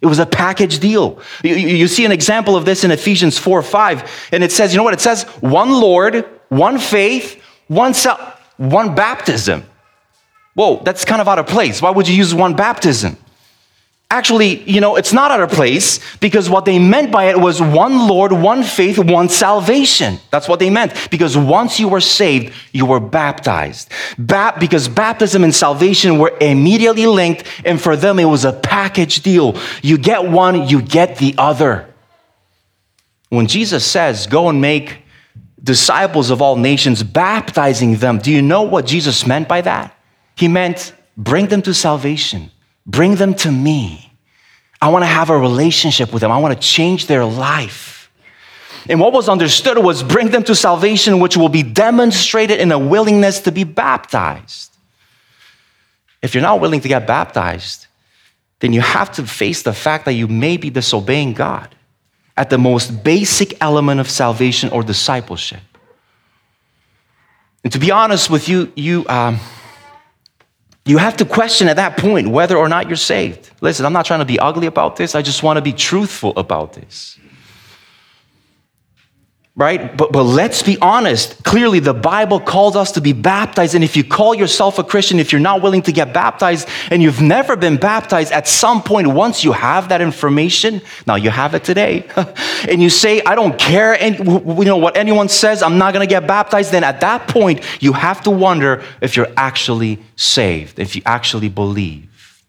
It 0.00 0.06
was 0.06 0.18
a 0.18 0.26
package 0.26 0.78
deal. 0.78 1.20
You, 1.42 1.56
you, 1.56 1.88
see 1.88 2.04
an 2.04 2.12
example 2.12 2.56
of 2.56 2.64
this 2.64 2.84
in 2.84 2.90
Ephesians 2.90 3.38
4 3.38 3.62
5, 3.62 4.28
and 4.32 4.44
it 4.44 4.52
says, 4.52 4.72
you 4.72 4.76
know 4.76 4.84
what? 4.84 4.94
It 4.94 5.00
says, 5.00 5.24
one 5.40 5.72
Lord, 5.72 6.24
one 6.48 6.78
faith, 6.78 7.42
one, 7.66 7.94
self, 7.94 8.20
one 8.58 8.94
baptism. 8.94 9.64
Whoa, 10.54 10.82
that's 10.84 11.04
kind 11.04 11.20
of 11.20 11.28
out 11.28 11.38
of 11.38 11.46
place. 11.46 11.82
Why 11.82 11.90
would 11.90 12.08
you 12.08 12.14
use 12.14 12.34
one 12.34 12.54
baptism? 12.54 13.16
Actually, 14.10 14.62
you 14.62 14.80
know, 14.80 14.96
it's 14.96 15.12
not 15.12 15.30
out 15.30 15.42
of 15.42 15.50
place 15.50 16.00
because 16.16 16.48
what 16.48 16.64
they 16.64 16.78
meant 16.78 17.12
by 17.12 17.24
it 17.24 17.38
was 17.38 17.60
one 17.60 18.08
Lord, 18.08 18.32
one 18.32 18.62
faith, 18.62 18.98
one 18.98 19.28
salvation. 19.28 20.18
That's 20.30 20.48
what 20.48 20.60
they 20.60 20.70
meant. 20.70 21.10
Because 21.10 21.36
once 21.36 21.78
you 21.78 21.88
were 21.88 22.00
saved, 22.00 22.54
you 22.72 22.86
were 22.86 23.00
baptized. 23.00 23.92
Ba- 24.16 24.56
because 24.58 24.88
baptism 24.88 25.44
and 25.44 25.54
salvation 25.54 26.18
were 26.18 26.34
immediately 26.40 27.06
linked, 27.06 27.44
and 27.66 27.78
for 27.78 27.96
them 27.96 28.18
it 28.18 28.24
was 28.24 28.46
a 28.46 28.52
package 28.54 29.20
deal. 29.20 29.60
You 29.82 29.98
get 29.98 30.24
one, 30.24 30.68
you 30.68 30.80
get 30.80 31.18
the 31.18 31.34
other. 31.36 31.86
When 33.28 33.46
Jesus 33.46 33.84
says, 33.84 34.26
Go 34.26 34.48
and 34.48 34.58
make 34.58 35.02
disciples 35.62 36.30
of 36.30 36.40
all 36.40 36.56
nations, 36.56 37.02
baptizing 37.02 37.96
them, 37.96 38.20
do 38.20 38.32
you 38.32 38.40
know 38.40 38.62
what 38.62 38.86
Jesus 38.86 39.26
meant 39.26 39.48
by 39.48 39.60
that? 39.60 39.94
He 40.34 40.48
meant 40.48 40.94
bring 41.18 41.48
them 41.48 41.60
to 41.60 41.74
salvation 41.74 42.50
Bring 42.88 43.16
them 43.16 43.34
to 43.34 43.52
me. 43.52 44.10
I 44.80 44.88
want 44.88 45.02
to 45.02 45.06
have 45.06 45.28
a 45.28 45.38
relationship 45.38 46.12
with 46.12 46.22
them. 46.22 46.32
I 46.32 46.38
want 46.38 46.60
to 46.60 46.66
change 46.66 47.06
their 47.06 47.24
life. 47.24 48.10
And 48.88 48.98
what 48.98 49.12
was 49.12 49.28
understood 49.28 49.76
was 49.78 50.02
bring 50.02 50.30
them 50.30 50.42
to 50.44 50.54
salvation, 50.54 51.20
which 51.20 51.36
will 51.36 51.50
be 51.50 51.62
demonstrated 51.62 52.58
in 52.58 52.72
a 52.72 52.78
willingness 52.78 53.40
to 53.40 53.52
be 53.52 53.64
baptized. 53.64 54.72
If 56.22 56.34
you're 56.34 56.42
not 56.42 56.60
willing 56.60 56.80
to 56.80 56.88
get 56.88 57.06
baptized, 57.06 57.86
then 58.60 58.72
you 58.72 58.80
have 58.80 59.12
to 59.12 59.26
face 59.26 59.62
the 59.62 59.74
fact 59.74 60.06
that 60.06 60.14
you 60.14 60.26
may 60.26 60.56
be 60.56 60.70
disobeying 60.70 61.34
God 61.34 61.74
at 62.36 62.48
the 62.50 62.58
most 62.58 63.04
basic 63.04 63.60
element 63.62 64.00
of 64.00 64.08
salvation 64.08 64.70
or 64.70 64.82
discipleship. 64.82 65.60
And 67.62 67.72
to 67.72 67.78
be 67.78 67.90
honest 67.90 68.30
with 68.30 68.48
you, 68.48 68.72
you. 68.74 69.04
Um, 69.08 69.38
you 70.88 70.96
have 70.96 71.18
to 71.18 71.24
question 71.24 71.68
at 71.68 71.76
that 71.76 71.98
point 71.98 72.28
whether 72.28 72.56
or 72.56 72.68
not 72.68 72.88
you're 72.88 72.96
saved. 72.96 73.50
Listen, 73.60 73.84
I'm 73.84 73.92
not 73.92 74.06
trying 74.06 74.20
to 74.20 74.24
be 74.24 74.38
ugly 74.40 74.66
about 74.66 74.96
this, 74.96 75.14
I 75.14 75.22
just 75.22 75.42
want 75.42 75.58
to 75.58 75.62
be 75.62 75.72
truthful 75.72 76.32
about 76.36 76.72
this. 76.72 77.18
Right? 79.58 79.96
But, 79.96 80.12
but 80.12 80.22
let's 80.22 80.62
be 80.62 80.78
honest. 80.80 81.42
Clearly, 81.42 81.80
the 81.80 81.92
Bible 81.92 82.38
calls 82.38 82.76
us 82.76 82.92
to 82.92 83.00
be 83.00 83.12
baptized. 83.12 83.74
And 83.74 83.82
if 83.82 83.96
you 83.96 84.04
call 84.04 84.32
yourself 84.32 84.78
a 84.78 84.84
Christian, 84.84 85.18
if 85.18 85.32
you're 85.32 85.40
not 85.40 85.62
willing 85.62 85.82
to 85.82 85.90
get 85.90 86.14
baptized 86.14 86.68
and 86.92 87.02
you've 87.02 87.20
never 87.20 87.56
been 87.56 87.76
baptized, 87.76 88.30
at 88.30 88.46
some 88.46 88.84
point, 88.84 89.08
once 89.08 89.42
you 89.42 89.50
have 89.50 89.88
that 89.88 90.00
information, 90.00 90.80
now 91.08 91.16
you 91.16 91.30
have 91.30 91.56
it 91.56 91.64
today, 91.64 92.08
and 92.68 92.80
you 92.80 92.88
say, 92.88 93.20
I 93.22 93.34
don't 93.34 93.58
care 93.58 94.00
and, 94.00 94.16
you 94.20 94.64
know, 94.64 94.76
what 94.76 94.96
anyone 94.96 95.28
says, 95.28 95.60
I'm 95.60 95.76
not 95.76 95.92
going 95.92 96.06
to 96.06 96.08
get 96.08 96.28
baptized, 96.28 96.70
then 96.70 96.84
at 96.84 97.00
that 97.00 97.26
point, 97.26 97.60
you 97.82 97.92
have 97.94 98.22
to 98.22 98.30
wonder 98.30 98.84
if 99.00 99.16
you're 99.16 99.32
actually 99.36 99.98
saved, 100.14 100.78
if 100.78 100.94
you 100.94 101.02
actually 101.04 101.48
believe. 101.48 102.44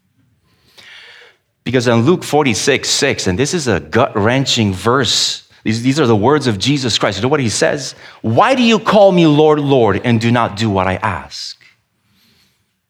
Because 1.64 1.88
in 1.88 2.02
Luke 2.02 2.22
46, 2.22 2.88
6, 2.88 3.26
and 3.26 3.36
this 3.36 3.52
is 3.52 3.66
a 3.66 3.80
gut 3.80 4.14
wrenching 4.14 4.72
verse 4.72 5.49
these, 5.62 5.82
these 5.82 6.00
are 6.00 6.06
the 6.06 6.16
words 6.16 6.46
of 6.46 6.58
Jesus 6.58 6.98
Christ. 6.98 7.18
You 7.18 7.22
know 7.22 7.28
what 7.28 7.40
he 7.40 7.48
says? 7.48 7.94
Why 8.22 8.54
do 8.54 8.62
you 8.62 8.78
call 8.78 9.12
me 9.12 9.26
Lord, 9.26 9.60
Lord, 9.60 10.00
and 10.04 10.20
do 10.20 10.30
not 10.30 10.56
do 10.56 10.70
what 10.70 10.86
I 10.86 10.96
ask? 10.96 11.60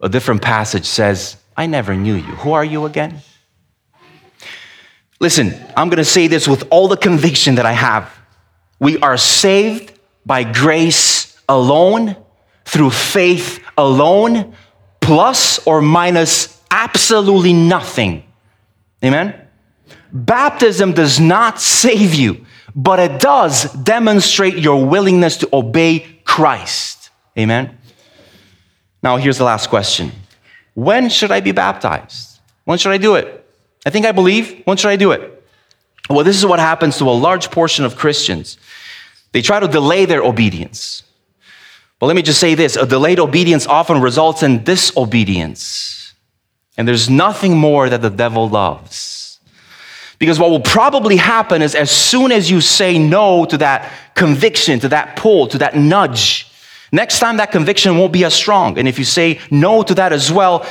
A 0.00 0.08
different 0.08 0.40
passage 0.40 0.86
says, 0.86 1.36
I 1.56 1.66
never 1.66 1.94
knew 1.94 2.14
you. 2.14 2.22
Who 2.22 2.52
are 2.52 2.64
you 2.64 2.86
again? 2.86 3.20
Listen, 5.18 5.54
I'm 5.76 5.88
going 5.88 5.98
to 5.98 6.04
say 6.04 6.28
this 6.28 6.48
with 6.48 6.66
all 6.70 6.88
the 6.88 6.96
conviction 6.96 7.56
that 7.56 7.66
I 7.66 7.72
have. 7.72 8.10
We 8.78 8.98
are 8.98 9.18
saved 9.18 9.92
by 10.24 10.44
grace 10.44 11.38
alone, 11.48 12.16
through 12.64 12.90
faith 12.90 13.62
alone, 13.76 14.54
plus 15.00 15.58
or 15.66 15.82
minus 15.82 16.62
absolutely 16.70 17.52
nothing. 17.52 18.22
Amen? 19.04 19.34
Baptism 20.12 20.92
does 20.92 21.20
not 21.20 21.60
save 21.60 22.14
you 22.14 22.46
but 22.82 22.98
it 22.98 23.20
does 23.20 23.70
demonstrate 23.74 24.56
your 24.56 24.86
willingness 24.86 25.36
to 25.38 25.48
obey 25.52 26.00
Christ. 26.24 27.10
Amen. 27.38 27.76
Now, 29.02 29.18
here's 29.18 29.36
the 29.36 29.44
last 29.44 29.68
question 29.68 30.12
When 30.74 31.10
should 31.10 31.30
I 31.30 31.40
be 31.40 31.52
baptized? 31.52 32.40
When 32.64 32.78
should 32.78 32.92
I 32.92 32.98
do 32.98 33.16
it? 33.16 33.46
I 33.84 33.90
think 33.90 34.06
I 34.06 34.12
believe. 34.12 34.62
When 34.64 34.76
should 34.78 34.88
I 34.88 34.96
do 34.96 35.12
it? 35.12 35.20
Well, 36.08 36.24
this 36.24 36.36
is 36.36 36.46
what 36.46 36.58
happens 36.58 36.96
to 36.98 37.04
a 37.04 37.16
large 37.26 37.50
portion 37.50 37.84
of 37.84 37.96
Christians. 37.96 38.56
They 39.32 39.42
try 39.42 39.60
to 39.60 39.68
delay 39.68 40.06
their 40.06 40.22
obedience. 40.22 41.02
But 41.98 42.06
let 42.06 42.16
me 42.16 42.22
just 42.22 42.40
say 42.40 42.54
this 42.54 42.76
a 42.76 42.86
delayed 42.86 43.20
obedience 43.20 43.66
often 43.66 44.00
results 44.00 44.42
in 44.42 44.64
disobedience. 44.64 46.14
And 46.78 46.88
there's 46.88 47.10
nothing 47.10 47.58
more 47.58 47.90
that 47.90 48.00
the 48.00 48.10
devil 48.10 48.48
loves 48.48 49.19
because 50.20 50.38
what 50.38 50.50
will 50.50 50.60
probably 50.60 51.16
happen 51.16 51.62
is 51.62 51.74
as 51.74 51.90
soon 51.90 52.30
as 52.30 52.48
you 52.48 52.60
say 52.60 52.96
no 52.96 53.44
to 53.46 53.58
that 53.58 53.90
conviction, 54.14 54.78
to 54.78 54.88
that 54.90 55.16
pull, 55.16 55.48
to 55.48 55.58
that 55.58 55.74
nudge, 55.74 56.46
Next 56.92 57.20
time, 57.20 57.36
that 57.36 57.52
conviction 57.52 57.96
won't 57.98 58.12
be 58.12 58.24
as 58.24 58.34
strong. 58.34 58.78
And 58.78 58.88
if 58.88 58.98
you 58.98 59.04
say 59.04 59.40
no 59.50 59.82
to 59.82 59.94
that 59.94 60.12
as 60.12 60.32
well, 60.32 60.66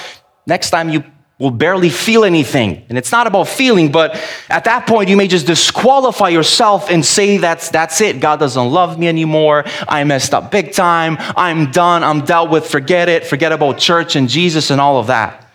next 0.46 0.70
time 0.70 0.90
you 0.90 1.04
will 1.38 1.52
barely 1.52 1.90
feel 1.90 2.26
anything. 2.26 2.86
And 2.90 2.98
it's 2.98 3.14
not 3.14 3.26
about 3.26 3.48
feeling, 3.48 3.94
but 3.94 4.22
at 4.50 4.66
that 4.66 4.86
point, 4.86 5.08
you 5.08 5.16
may 5.16 5.30
just 5.30 5.48
disqualify 5.48 6.28
yourself 6.28 6.90
and 6.90 7.06
say, 7.06 7.38
that's, 7.38 7.70
that's 7.70 8.02
it. 8.02 8.20
God 8.20 8.40
doesn't 8.40 8.70
love 8.70 9.00
me 9.00 9.08
anymore. 9.08 9.64
I 9.88 10.04
messed 10.04 10.34
up 10.34 10.52
big 10.52 10.74
time. 10.74 11.16
I'm 11.38 11.72
done. 11.72 12.04
I'm 12.04 12.26
dealt 12.26 12.50
with. 12.50 12.68
Forget 12.68 13.08
it. 13.08 13.26
Forget 13.26 13.54
about 13.54 13.78
church 13.78 14.18
and 14.18 14.28
Jesus 14.28 14.70
and 14.70 14.82
all 14.82 15.00
of 15.00 15.08
that. 15.08 15.49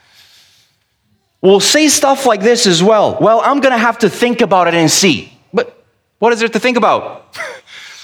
We'll 1.44 1.60
say 1.60 1.88
stuff 1.88 2.24
like 2.24 2.40
this 2.40 2.66
as 2.66 2.82
well. 2.82 3.18
Well, 3.20 3.42
I'm 3.44 3.60
going 3.60 3.74
to 3.74 3.78
have 3.78 3.98
to 3.98 4.08
think 4.08 4.40
about 4.40 4.66
it 4.66 4.72
and 4.72 4.90
see. 4.90 5.30
But 5.52 5.78
what 6.18 6.32
is 6.32 6.38
there 6.38 6.48
to 6.48 6.58
think 6.58 6.78
about? 6.78 7.36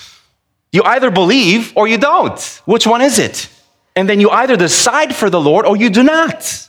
you 0.72 0.82
either 0.82 1.10
believe 1.10 1.72
or 1.74 1.88
you 1.88 1.96
don't. 1.96 2.38
Which 2.66 2.86
one 2.86 3.00
is 3.00 3.18
it? 3.18 3.48
And 3.96 4.06
then 4.06 4.20
you 4.20 4.28
either 4.28 4.58
decide 4.58 5.16
for 5.16 5.30
the 5.30 5.40
Lord 5.40 5.64
or 5.64 5.74
you 5.74 5.88
do 5.88 6.02
not. 6.02 6.68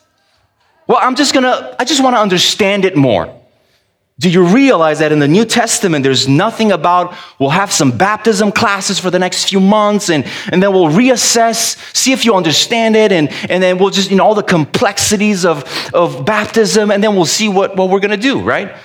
Well, 0.87 0.97
I'm 1.01 1.15
just 1.15 1.33
gonna, 1.33 1.75
I 1.77 1.83
just 1.83 2.01
wanna 2.01 2.19
understand 2.19 2.85
it 2.85 2.95
more. 2.95 3.40
Do 4.21 4.29
you 4.29 4.43
realize 4.43 4.99
that 4.99 5.11
in 5.11 5.17
the 5.17 5.27
New 5.27 5.45
Testament, 5.45 6.03
there's 6.03 6.27
nothing 6.27 6.71
about 6.71 7.15
we'll 7.39 7.49
have 7.49 7.71
some 7.71 7.97
baptism 7.97 8.51
classes 8.51 8.99
for 8.99 9.09
the 9.09 9.17
next 9.17 9.49
few 9.49 9.59
months 9.59 10.11
and, 10.11 10.27
and 10.51 10.61
then 10.61 10.71
we'll 10.73 10.89
reassess, 10.89 11.75
see 11.95 12.11
if 12.11 12.23
you 12.23 12.35
understand 12.35 12.95
it, 12.95 13.11
and, 13.11 13.29
and 13.49 13.63
then 13.63 13.79
we'll 13.79 13.89
just, 13.89 14.11
you 14.11 14.17
know, 14.17 14.23
all 14.23 14.35
the 14.35 14.43
complexities 14.43 15.43
of, 15.43 15.63
of 15.91 16.23
baptism, 16.23 16.91
and 16.91 17.03
then 17.03 17.15
we'll 17.15 17.25
see 17.25 17.49
what, 17.49 17.75
what 17.75 17.89
we're 17.89 17.99
gonna 17.99 18.15
do, 18.15 18.39
right? 18.41 18.75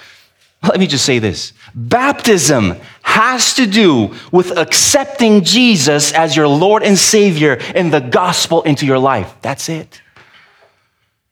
Let 0.62 0.80
me 0.80 0.86
just 0.86 1.04
say 1.04 1.18
this 1.18 1.52
baptism 1.74 2.76
has 3.02 3.52
to 3.56 3.66
do 3.66 4.14
with 4.32 4.56
accepting 4.56 5.44
Jesus 5.44 6.14
as 6.14 6.34
your 6.34 6.48
Lord 6.48 6.82
and 6.82 6.96
Savior 6.96 7.58
and 7.74 7.92
the 7.92 8.00
gospel 8.00 8.62
into 8.62 8.86
your 8.86 8.98
life. 8.98 9.34
That's 9.42 9.68
it. 9.68 10.00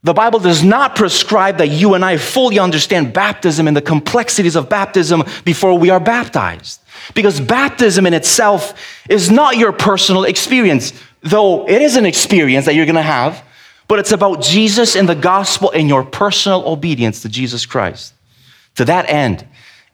The 0.04 0.12
Bible 0.12 0.38
does 0.38 0.62
not 0.62 0.96
prescribe 0.96 1.56
that 1.58 1.68
you 1.68 1.94
and 1.94 2.04
I 2.04 2.18
fully 2.18 2.58
understand 2.58 3.14
baptism 3.14 3.66
and 3.66 3.74
the 3.74 3.82
complexities 3.82 4.54
of 4.54 4.68
baptism 4.68 5.24
before 5.46 5.78
we 5.78 5.88
are 5.88 5.98
baptized. 5.98 6.80
Because 7.14 7.40
baptism 7.40 8.06
in 8.06 8.12
itself 8.12 8.74
is 9.08 9.30
not 9.30 9.56
your 9.56 9.72
personal 9.72 10.24
experience, 10.24 10.92
though 11.22 11.66
it 11.66 11.80
is 11.80 11.96
an 11.96 12.04
experience 12.04 12.66
that 12.66 12.74
you're 12.74 12.84
gonna 12.84 13.02
have, 13.02 13.42
but 13.88 13.98
it's 13.98 14.12
about 14.12 14.42
Jesus 14.42 14.94
and 14.94 15.08
the 15.08 15.14
gospel 15.14 15.70
and 15.70 15.88
your 15.88 16.04
personal 16.04 16.68
obedience 16.68 17.22
to 17.22 17.30
Jesus 17.30 17.64
Christ. 17.64 18.12
To 18.74 18.84
that 18.84 19.08
end, 19.08 19.46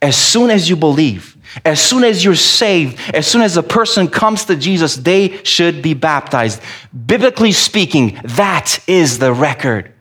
as 0.03 0.16
soon 0.16 0.51
as 0.51 0.68
you 0.68 0.75
believe, 0.75 1.37
as 1.64 1.81
soon 1.81 2.03
as 2.03 2.25
you're 2.25 2.35
saved, 2.35 2.99
as 3.14 3.29
soon 3.29 3.42
as 3.42 3.57
a 3.57 3.62
person 3.62 4.09
comes 4.09 4.44
to 4.46 4.57
Jesus, 4.57 4.96
they 4.96 5.42
should 5.44 5.83
be 5.83 5.94
baptized. 5.94 6.61
Biblically 7.07 7.53
speaking, 7.53 8.18
that 8.25 8.81
is 8.88 9.20
the 9.20 9.33
record. 9.33 9.92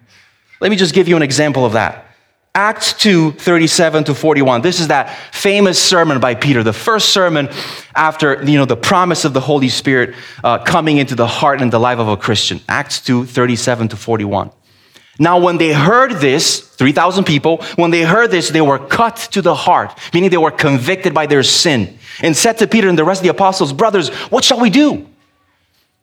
Let 0.60 0.70
me 0.70 0.76
just 0.76 0.94
give 0.94 1.08
you 1.08 1.16
an 1.16 1.24
example 1.24 1.66
of 1.66 1.74
that. 1.74 2.06
Acts 2.56 2.94
2 2.94 3.34
37 3.34 4.06
to 4.06 4.16
41. 4.16 4.62
This 4.62 4.80
is 4.80 4.88
that 4.88 5.16
famous 5.32 5.82
sermon 5.82 6.20
by 6.20 6.36
Peter, 6.36 6.64
the 6.64 6.74
first 6.74 7.10
sermon 7.10 7.48
after 7.96 8.44
you 8.44 8.58
know, 8.58 8.66
the 8.66 8.76
promise 8.76 9.24
of 9.24 9.34
the 9.34 9.40
Holy 9.40 9.70
Spirit 9.70 10.16
uh, 10.44 10.58
coming 10.60 10.98
into 10.98 11.16
the 11.16 11.28
heart 11.28 11.62
and 11.62 11.72
the 11.72 11.80
life 11.80 12.00
of 12.00 12.08
a 12.08 12.18
Christian. 12.18 12.60
Acts 12.68 13.00
2 13.02 13.26
37 13.26 13.90
to 13.90 13.96
41. 13.96 14.52
Now, 15.20 15.38
when 15.38 15.58
they 15.58 15.74
heard 15.74 16.14
this, 16.14 16.62
3,000 16.62 17.26
people, 17.26 17.58
when 17.76 17.92
they 17.92 18.04
heard 18.04 18.32
this, 18.32 18.50
they 18.50 18.62
were 18.62 18.80
cut 18.80 19.18
to 19.32 19.42
the 19.42 19.54
heart, 19.54 19.98
meaning 20.14 20.30
they 20.30 20.38
were 20.38 20.50
convicted 20.50 21.14
by 21.14 21.26
their 21.26 21.44
sin, 21.44 22.00
and 22.22 22.36
said 22.36 22.58
to 22.60 22.68
Peter 22.68 22.88
and 22.88 22.98
the 22.98 23.04
rest 23.04 23.20
of 23.20 23.24
the 23.24 23.30
apostles, 23.30 23.74
Brothers, 23.74 24.10
what 24.30 24.46
shall 24.46 24.62
we 24.62 24.70
do? 24.70 25.08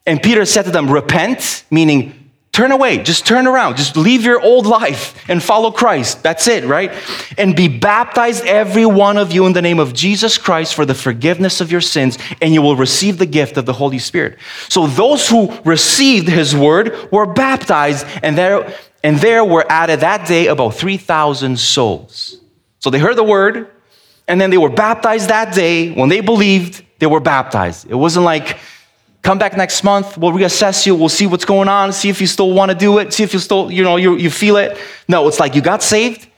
And 0.05 0.23
Peter 0.23 0.45
said 0.45 0.67
to 0.67 0.71
them, 0.71 0.91
Repent, 0.91 1.65
meaning 1.71 2.26
Turn 2.57 2.73
away, 2.73 3.03
just 3.03 3.27
turn 3.27 3.47
around, 3.47 3.77
just 3.77 3.99
leave 3.99 4.25
your 4.25 4.41
old 4.41 4.65
life 4.65 5.15
and 5.29 5.43
follow 5.43 5.71
Christ. 5.71 6.23
That's 6.23 6.49
it, 6.49 6.65
right? 6.65 6.91
And 7.37 7.55
be 7.55 7.69
baptized, 7.69 8.47
every 8.47 8.87
one 8.87 9.19
of 9.19 9.31
you, 9.31 9.45
in 9.45 9.53
the 9.53 9.61
name 9.61 9.79
of 9.79 9.93
Jesus 9.93 10.39
Christ 10.39 10.75
for 10.75 10.87
the 10.87 10.95
forgiveness 10.95 11.61
of 11.61 11.71
your 11.71 11.83
sins, 11.83 12.17
and 12.41 12.55
you 12.55 12.63
will 12.63 12.75
receive 12.75 13.19
the 13.19 13.27
gift 13.27 13.59
of 13.59 13.67
the 13.67 13.75
Holy 13.75 13.99
Spirit. 13.99 14.39
So 14.71 14.87
those 14.87 15.29
who 15.29 15.55
received 15.67 16.31
his 16.31 16.57
word 16.57 17.13
were 17.13 17.27
baptized, 17.27 18.07
and 18.23 18.39
there, 18.39 18.75
and 19.05 19.19
there 19.19 19.45
were 19.45 19.67
added 19.69 20.01
that 20.01 20.27
day 20.27 20.47
about 20.47 20.77
3,000 20.77 21.59
souls. 21.59 22.41
So 22.79 22.89
they 22.89 22.99
heard 22.99 23.17
the 23.17 23.23
word, 23.23 23.71
and 24.27 24.41
then 24.41 24.49
they 24.49 24.57
were 24.57 24.71
baptized 24.71 25.29
that 25.29 25.55
day. 25.55 25.93
When 25.93 26.09
they 26.09 26.23
believed, 26.23 26.83
they 27.01 27.07
were 27.07 27.21
baptized. 27.21 27.91
It 27.91 27.97
wasn't 27.97 28.25
like, 28.25 28.57
Come 29.27 29.39
back 29.39 29.57
next 29.57 29.83
month. 29.83 30.17
We'll 30.17 30.31
reassess 30.31 30.87
you. 30.87 30.95
We'll 30.95 31.09
see 31.09 31.27
what's 31.27 31.45
going 31.45 31.67
on. 31.67 31.93
See 31.93 32.09
if 32.09 32.21
you 32.21 32.29
still 32.29 32.53
want 32.53 32.71
to 32.71 32.77
do 32.77 32.99
it. 32.99 33.13
See 33.13 33.25
if 33.25 33.33
you 33.33 33.41
still, 33.41 33.73
you 33.73 33.83
know, 33.83 33.97
you, 33.97 34.15
you 34.15 34.31
feel 34.31 34.57
it. 34.57 34.79
No, 35.09 35.27
it's 35.27 35.41
like 35.41 35.57
you 35.57 35.61
got 35.61 35.83
saved. 35.83 36.29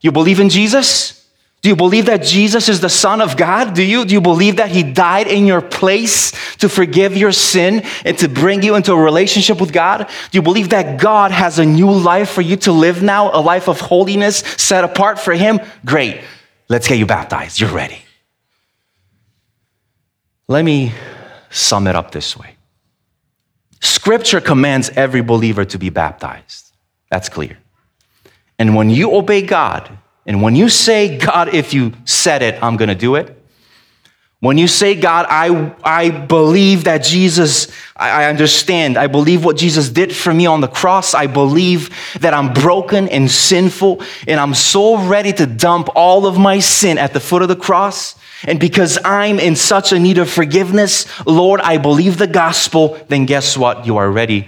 You 0.00 0.12
believe 0.12 0.38
in 0.38 0.48
Jesus. 0.48 1.28
Do 1.62 1.70
you 1.70 1.74
believe 1.74 2.06
that 2.06 2.22
Jesus 2.22 2.68
is 2.68 2.80
the 2.80 2.88
Son 2.88 3.20
of 3.20 3.36
God? 3.36 3.74
Do 3.74 3.82
you? 3.82 4.04
Do 4.04 4.14
you 4.14 4.20
believe 4.20 4.58
that 4.58 4.70
He 4.70 4.84
died 4.84 5.26
in 5.26 5.44
your 5.44 5.60
place 5.60 6.30
to 6.58 6.68
forgive 6.68 7.16
your 7.16 7.32
sin 7.32 7.82
and 8.04 8.16
to 8.18 8.28
bring 8.28 8.62
you 8.62 8.76
into 8.76 8.92
a 8.92 8.96
relationship 8.96 9.60
with 9.60 9.72
God? 9.72 10.06
Do 10.30 10.38
you 10.38 10.42
believe 10.42 10.68
that 10.68 11.00
God 11.00 11.32
has 11.32 11.58
a 11.58 11.64
new 11.64 11.90
life 11.90 12.30
for 12.30 12.42
you 12.42 12.54
to 12.58 12.70
live 12.70 13.02
now, 13.02 13.36
a 13.36 13.42
life 13.42 13.68
of 13.68 13.80
holiness 13.80 14.36
set 14.56 14.84
apart 14.84 15.18
for 15.18 15.34
Him? 15.34 15.58
Great. 15.84 16.20
Let's 16.68 16.86
get 16.86 16.96
you 16.96 17.06
baptized. 17.06 17.58
You're 17.58 17.72
ready. 17.72 17.98
Let 20.46 20.64
me 20.64 20.92
sum 21.56 21.86
it 21.86 21.96
up 21.96 22.10
this 22.10 22.36
way 22.36 22.56
Scripture 23.80 24.40
commands 24.40 24.90
every 24.90 25.20
believer 25.20 25.64
to 25.64 25.78
be 25.78 25.90
baptized. 25.90 26.72
That's 27.10 27.28
clear. 27.28 27.58
And 28.58 28.74
when 28.74 28.90
you 28.90 29.14
obey 29.14 29.42
God, 29.42 29.98
and 30.26 30.42
when 30.42 30.56
you 30.56 30.68
say, 30.68 31.18
God, 31.18 31.54
if 31.54 31.72
you 31.74 31.92
said 32.04 32.42
it, 32.42 32.60
I'm 32.62 32.76
going 32.76 32.88
to 32.88 32.94
do 32.94 33.14
it. 33.14 33.40
When 34.46 34.58
you 34.58 34.68
say, 34.68 34.94
God, 34.94 35.26
I, 35.28 35.74
I 35.82 36.10
believe 36.10 36.84
that 36.84 36.98
Jesus, 37.02 37.66
I, 37.96 38.22
I 38.22 38.24
understand, 38.26 38.96
I 38.96 39.08
believe 39.08 39.44
what 39.44 39.56
Jesus 39.56 39.88
did 39.88 40.14
for 40.14 40.32
me 40.32 40.46
on 40.46 40.60
the 40.60 40.68
cross. 40.68 41.14
I 41.14 41.26
believe 41.26 41.90
that 42.20 42.32
I'm 42.32 42.54
broken 42.54 43.08
and 43.08 43.28
sinful, 43.28 44.04
and 44.28 44.38
I'm 44.38 44.54
so 44.54 45.04
ready 45.04 45.32
to 45.32 45.46
dump 45.46 45.88
all 45.96 46.26
of 46.26 46.38
my 46.38 46.60
sin 46.60 46.96
at 46.96 47.12
the 47.12 47.18
foot 47.18 47.42
of 47.42 47.48
the 47.48 47.56
cross. 47.56 48.14
And 48.44 48.60
because 48.60 49.00
I'm 49.04 49.40
in 49.40 49.56
such 49.56 49.90
a 49.90 49.98
need 49.98 50.18
of 50.18 50.30
forgiveness, 50.30 51.06
Lord, 51.26 51.60
I 51.60 51.78
believe 51.78 52.16
the 52.16 52.28
gospel, 52.28 53.00
then 53.08 53.26
guess 53.26 53.56
what? 53.56 53.84
You 53.84 53.96
are 53.96 54.08
ready 54.08 54.46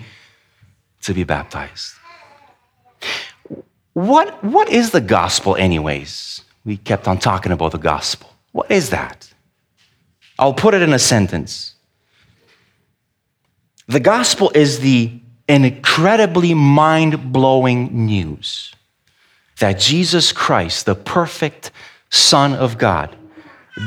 to 1.02 1.12
be 1.12 1.24
baptized. 1.24 1.94
What, 3.94 4.44
what 4.44 4.68
is 4.68 4.92
the 4.92 5.00
gospel, 5.00 5.56
anyways? 5.56 6.42
We 6.64 6.76
kept 6.76 7.08
on 7.08 7.18
talking 7.18 7.50
about 7.50 7.72
the 7.72 7.78
gospel. 7.78 8.32
What 8.52 8.70
is 8.70 8.90
that? 8.90 9.28
I'll 10.38 10.54
put 10.54 10.74
it 10.74 10.82
in 10.82 10.92
a 10.92 10.98
sentence. 10.98 11.74
The 13.88 14.00
gospel 14.00 14.52
is 14.54 14.80
the 14.80 15.20
incredibly 15.48 16.54
mind 16.54 17.32
blowing 17.32 18.06
news 18.06 18.74
that 19.58 19.80
Jesus 19.80 20.30
Christ, 20.30 20.86
the 20.86 20.94
perfect 20.94 21.70
Son 22.10 22.54
of 22.54 22.78
God, 22.78 23.16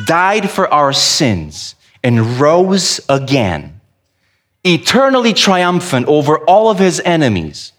died 0.05 0.49
for 0.49 0.67
our 0.67 0.91
sins, 0.91 1.75
and 2.03 2.39
rose 2.39 2.99
again, 3.07 3.79
eternally 4.63 5.33
triumphant 5.33 6.07
over 6.07 6.39
all 6.39 6.69
of 6.69 6.79
his 6.79 6.99
enemies, 7.01 7.73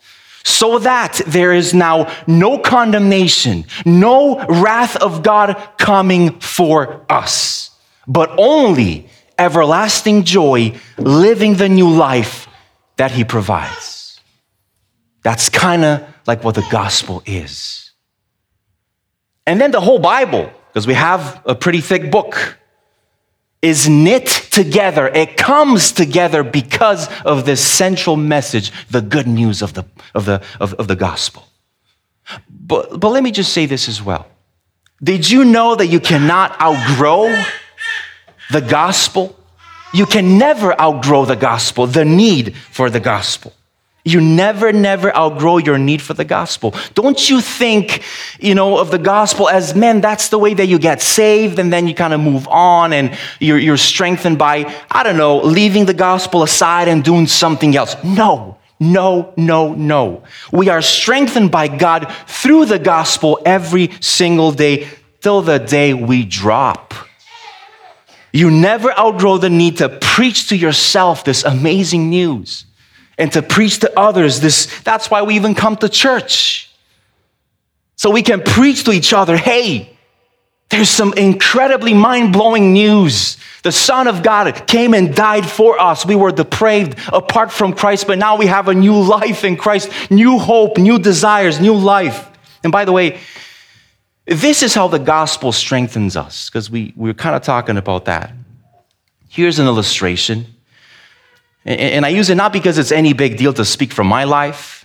so 0.45 0.79
that 0.79 1.21
there 1.27 1.53
is 1.53 1.75
now 1.75 2.13
no 2.27 2.59
condemnation, 2.59 3.65
no 3.85 4.45
wrath 4.47 4.97
of 4.97 5.23
God 5.23 5.57
coming 5.77 6.39
for 6.39 7.05
us, 7.09 7.72
but 8.07 8.31
only 8.39 9.09
everlasting 9.39 10.25
joy, 10.25 10.79
living 10.99 11.55
the 11.55 11.69
new 11.69 11.91
life 11.91 12.49
that 12.97 13.11
he 13.11 13.25
provides. 13.25 14.21
That's 15.23 15.49
kind 15.49 15.85
of 15.85 16.03
like 16.27 16.45
what 16.45 16.55
the 16.55 16.67
gospel 16.71 17.23
is. 17.27 17.93
And 19.47 19.61
then 19.61 19.71
the 19.71 19.81
whole 19.81 19.99
Bible 19.99 20.53
because 20.73 20.87
we 20.87 20.95
have 20.95 21.43
a 21.45 21.55
pretty 21.55 21.83
thick 21.83 22.11
book, 22.11 22.57
is 23.61 23.91
knit 23.91 24.27
together. 24.27 25.07
It 25.07 25.37
comes 25.37 25.93
together 25.93 26.43
because 26.43 27.09
of 27.25 27.45
this 27.45 27.63
central 27.63 28.17
message, 28.17 28.73
the 28.89 29.03
good 29.03 29.27
news 29.27 29.61
of 29.61 29.75
the, 29.75 29.85
of 30.15 30.25
the, 30.25 30.43
of, 30.61 30.73
of 30.75 30.89
the 30.89 30.97
gospel. 30.97 31.47
But, 32.49 32.99
but 32.99 33.11
let 33.11 33.23
me 33.23 33.31
just 33.31 33.53
say 33.53 33.67
this 33.67 33.87
as 33.87 34.03
well. 34.03 34.27
Did 35.05 35.31
you 35.31 35.45
know 35.45 35.75
that 35.75 35.89
you 35.89 36.01
cannot 36.01 36.59
outgrow 36.59 37.45
the 38.53 38.61
gospel? 38.61 39.37
You 39.93 40.07
can 40.07 40.39
never 40.39 40.81
outgrow 40.81 41.25
the 41.25 41.37
gospel, 41.37 41.87
the 41.87 42.05
need 42.05 42.57
for 42.57 42.89
the 42.89 43.01
gospel. 43.01 43.53
You 44.05 44.21
never, 44.21 44.73
never 44.73 45.15
outgrow 45.17 45.59
your 45.59 45.79
need 45.79 46.03
for 46.03 46.13
the 46.13 46.25
gospel. 46.25 46.75
Don't 46.95 47.31
you 47.31 47.41
think, 47.41 48.03
you 48.41 48.55
know, 48.55 48.79
of 48.79 48.91
the 48.91 48.99
gospel 48.99 49.49
as, 49.49 49.77
man, 49.77 50.01
that's 50.01 50.29
the 50.29 50.39
way 50.39 50.55
that 50.55 50.67
you 50.67 50.81
get 50.81 51.01
saved 51.01 51.61
and 51.61 51.73
then 51.73 51.87
you 51.87 51.95
kind 51.95 52.13
of 52.13 52.21
move 52.21 52.49
on 52.49 52.93
and 52.93 53.17
you're, 53.39 53.59
you're 53.59 53.77
strengthened 53.77 54.39
by, 54.39 54.75
I 54.91 55.05
don't 55.05 55.17
know, 55.17 55.39
leaving 55.39 55.85
the 55.85 55.95
gospel 55.95 56.43
aside 56.43 56.89
and 56.89 57.05
doing 57.05 57.29
something 57.29 57.77
else. 57.77 57.95
No, 58.03 58.59
no, 58.81 59.33
no, 59.37 59.73
no. 59.75 60.25
We 60.51 60.69
are 60.69 60.83
strengthened 60.83 61.53
by 61.53 61.69
God 61.69 62.13
through 62.27 62.65
the 62.65 62.81
gospel 62.81 63.41
every 63.47 63.93
single 64.01 64.51
day 64.51 64.89
till 65.21 65.43
the 65.43 65.61
day 65.61 65.95
we 65.95 66.25
drop. 66.25 66.93
You 68.33 68.51
never 68.51 68.99
outgrow 68.99 69.37
the 69.37 69.51
need 69.51 69.79
to 69.79 69.89
preach 69.91 70.49
to 70.49 70.57
yourself 70.57 71.25
this 71.25 71.45
amazing 71.45 72.09
news 72.09 72.65
and 73.19 73.31
to 73.33 73.43
preach 73.43 73.81
to 73.81 73.99
others 73.99 74.41
this 74.41 74.81
that's 74.83 75.11
why 75.11 75.23
we 75.23 75.37
even 75.37 75.55
come 75.55 75.77
to 75.77 75.89
church. 75.89 76.71
So 77.97 78.11
we 78.11 78.23
can 78.23 78.43
preach 78.43 78.85
to 78.85 78.93
each 78.93 79.13
other 79.13 79.37
hey 79.37 79.91
there's 80.71 80.89
some 80.89 81.13
incredibly 81.13 81.93
mind-blowing 81.93 82.73
news. 82.73 83.37
The 83.63 83.73
son 83.73 84.09
of 84.09 84.23
god 84.23 84.67
came 84.67 84.95
and 84.95 85.15
died 85.15 85.47
for 85.47 85.79
us. 85.79 86.07
We 86.07 86.17
were 86.17 86.33
depraved 86.33 86.99
apart 87.13 87.53
from 87.53 87.75
christ 87.75 88.07
but 88.07 88.19
now 88.19 88.37
we 88.37 88.47
have 88.47 88.69
a 88.69 88.75
new 88.75 88.99
life 88.99 89.45
in 89.45 89.59
christ 89.59 89.91
new 90.11 90.39
hope 90.39 90.79
new 90.79 90.99
desires 90.99 91.61
new 91.61 91.75
life. 91.75 92.31
And 92.65 92.73
by 92.73 92.87
the 92.87 92.93
way 92.93 93.21
this 94.27 94.63
is 94.63 94.75
how 94.75 94.89
the 94.89 94.99
gospel 94.99 95.53
strengthens 95.53 96.17
us 96.17 96.49
because 96.49 96.71
we, 96.71 96.93
we 96.97 97.11
we're 97.11 97.15
kind 97.15 97.35
of 97.35 97.43
talking 97.43 97.77
about 97.77 98.05
that 98.05 98.33
here's 99.29 99.59
an 99.59 99.67
illustration 99.67 100.47
and 101.65 102.05
I 102.05 102.09
use 102.09 102.29
it 102.29 102.35
not 102.35 102.53
because 102.53 102.79
it's 102.79 102.91
any 102.91 103.13
big 103.13 103.37
deal 103.37 103.53
to 103.53 103.65
speak 103.65 103.93
from 103.93 104.09
my 104.09 104.25
life, 104.25 104.85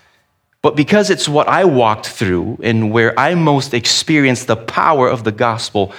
but 0.62 0.76
because 0.76 1.10
it's 1.10 1.28
what 1.28 1.48
I 1.48 1.66
walked 1.66 2.08
through 2.08 2.60
and 2.62 2.92
where 2.92 3.20
I 3.20 3.34
most 3.34 3.74
experienced 3.74 4.48
the 4.48 4.56
power 4.56 5.08
of 5.08 5.24
the 5.24 5.32
gospel 5.32 5.92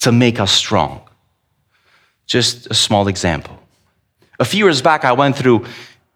to 0.00 0.12
make 0.12 0.38
us 0.38 0.52
strong. 0.52 1.00
Just 2.26 2.68
a 2.70 2.74
small 2.74 3.08
example. 3.08 3.58
A 4.38 4.44
few 4.44 4.64
years 4.64 4.80
back, 4.80 5.04
I 5.04 5.12
went 5.12 5.36
through 5.36 5.66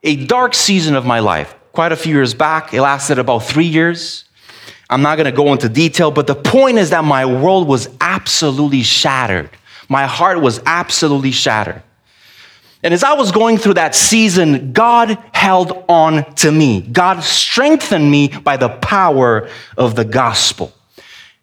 a 0.04 0.24
dark 0.26 0.54
season 0.54 0.94
of 0.94 1.04
my 1.04 1.18
life. 1.18 1.54
Quite 1.72 1.92
a 1.92 1.96
few 1.96 2.14
years 2.14 2.32
back, 2.32 2.72
it 2.72 2.80
lasted 2.80 3.18
about 3.18 3.40
three 3.40 3.66
years. 3.66 4.24
I'm 4.88 5.02
not 5.02 5.16
gonna 5.16 5.32
go 5.32 5.52
into 5.52 5.68
detail, 5.68 6.10
but 6.10 6.26
the 6.26 6.34
point 6.34 6.78
is 6.78 6.90
that 6.90 7.04
my 7.04 7.26
world 7.26 7.66
was 7.66 7.88
absolutely 8.00 8.82
shattered. 8.82 9.50
My 9.88 10.06
heart 10.06 10.40
was 10.40 10.60
absolutely 10.64 11.32
shattered. 11.32 11.82
And 12.82 12.94
as 12.94 13.02
I 13.02 13.14
was 13.14 13.32
going 13.32 13.58
through 13.58 13.74
that 13.74 13.94
season, 13.94 14.72
God 14.72 15.18
held 15.32 15.84
on 15.88 16.32
to 16.36 16.52
me. 16.52 16.82
God 16.82 17.22
strengthened 17.22 18.08
me 18.08 18.28
by 18.28 18.56
the 18.56 18.68
power 18.68 19.48
of 19.76 19.96
the 19.96 20.04
gospel. 20.04 20.72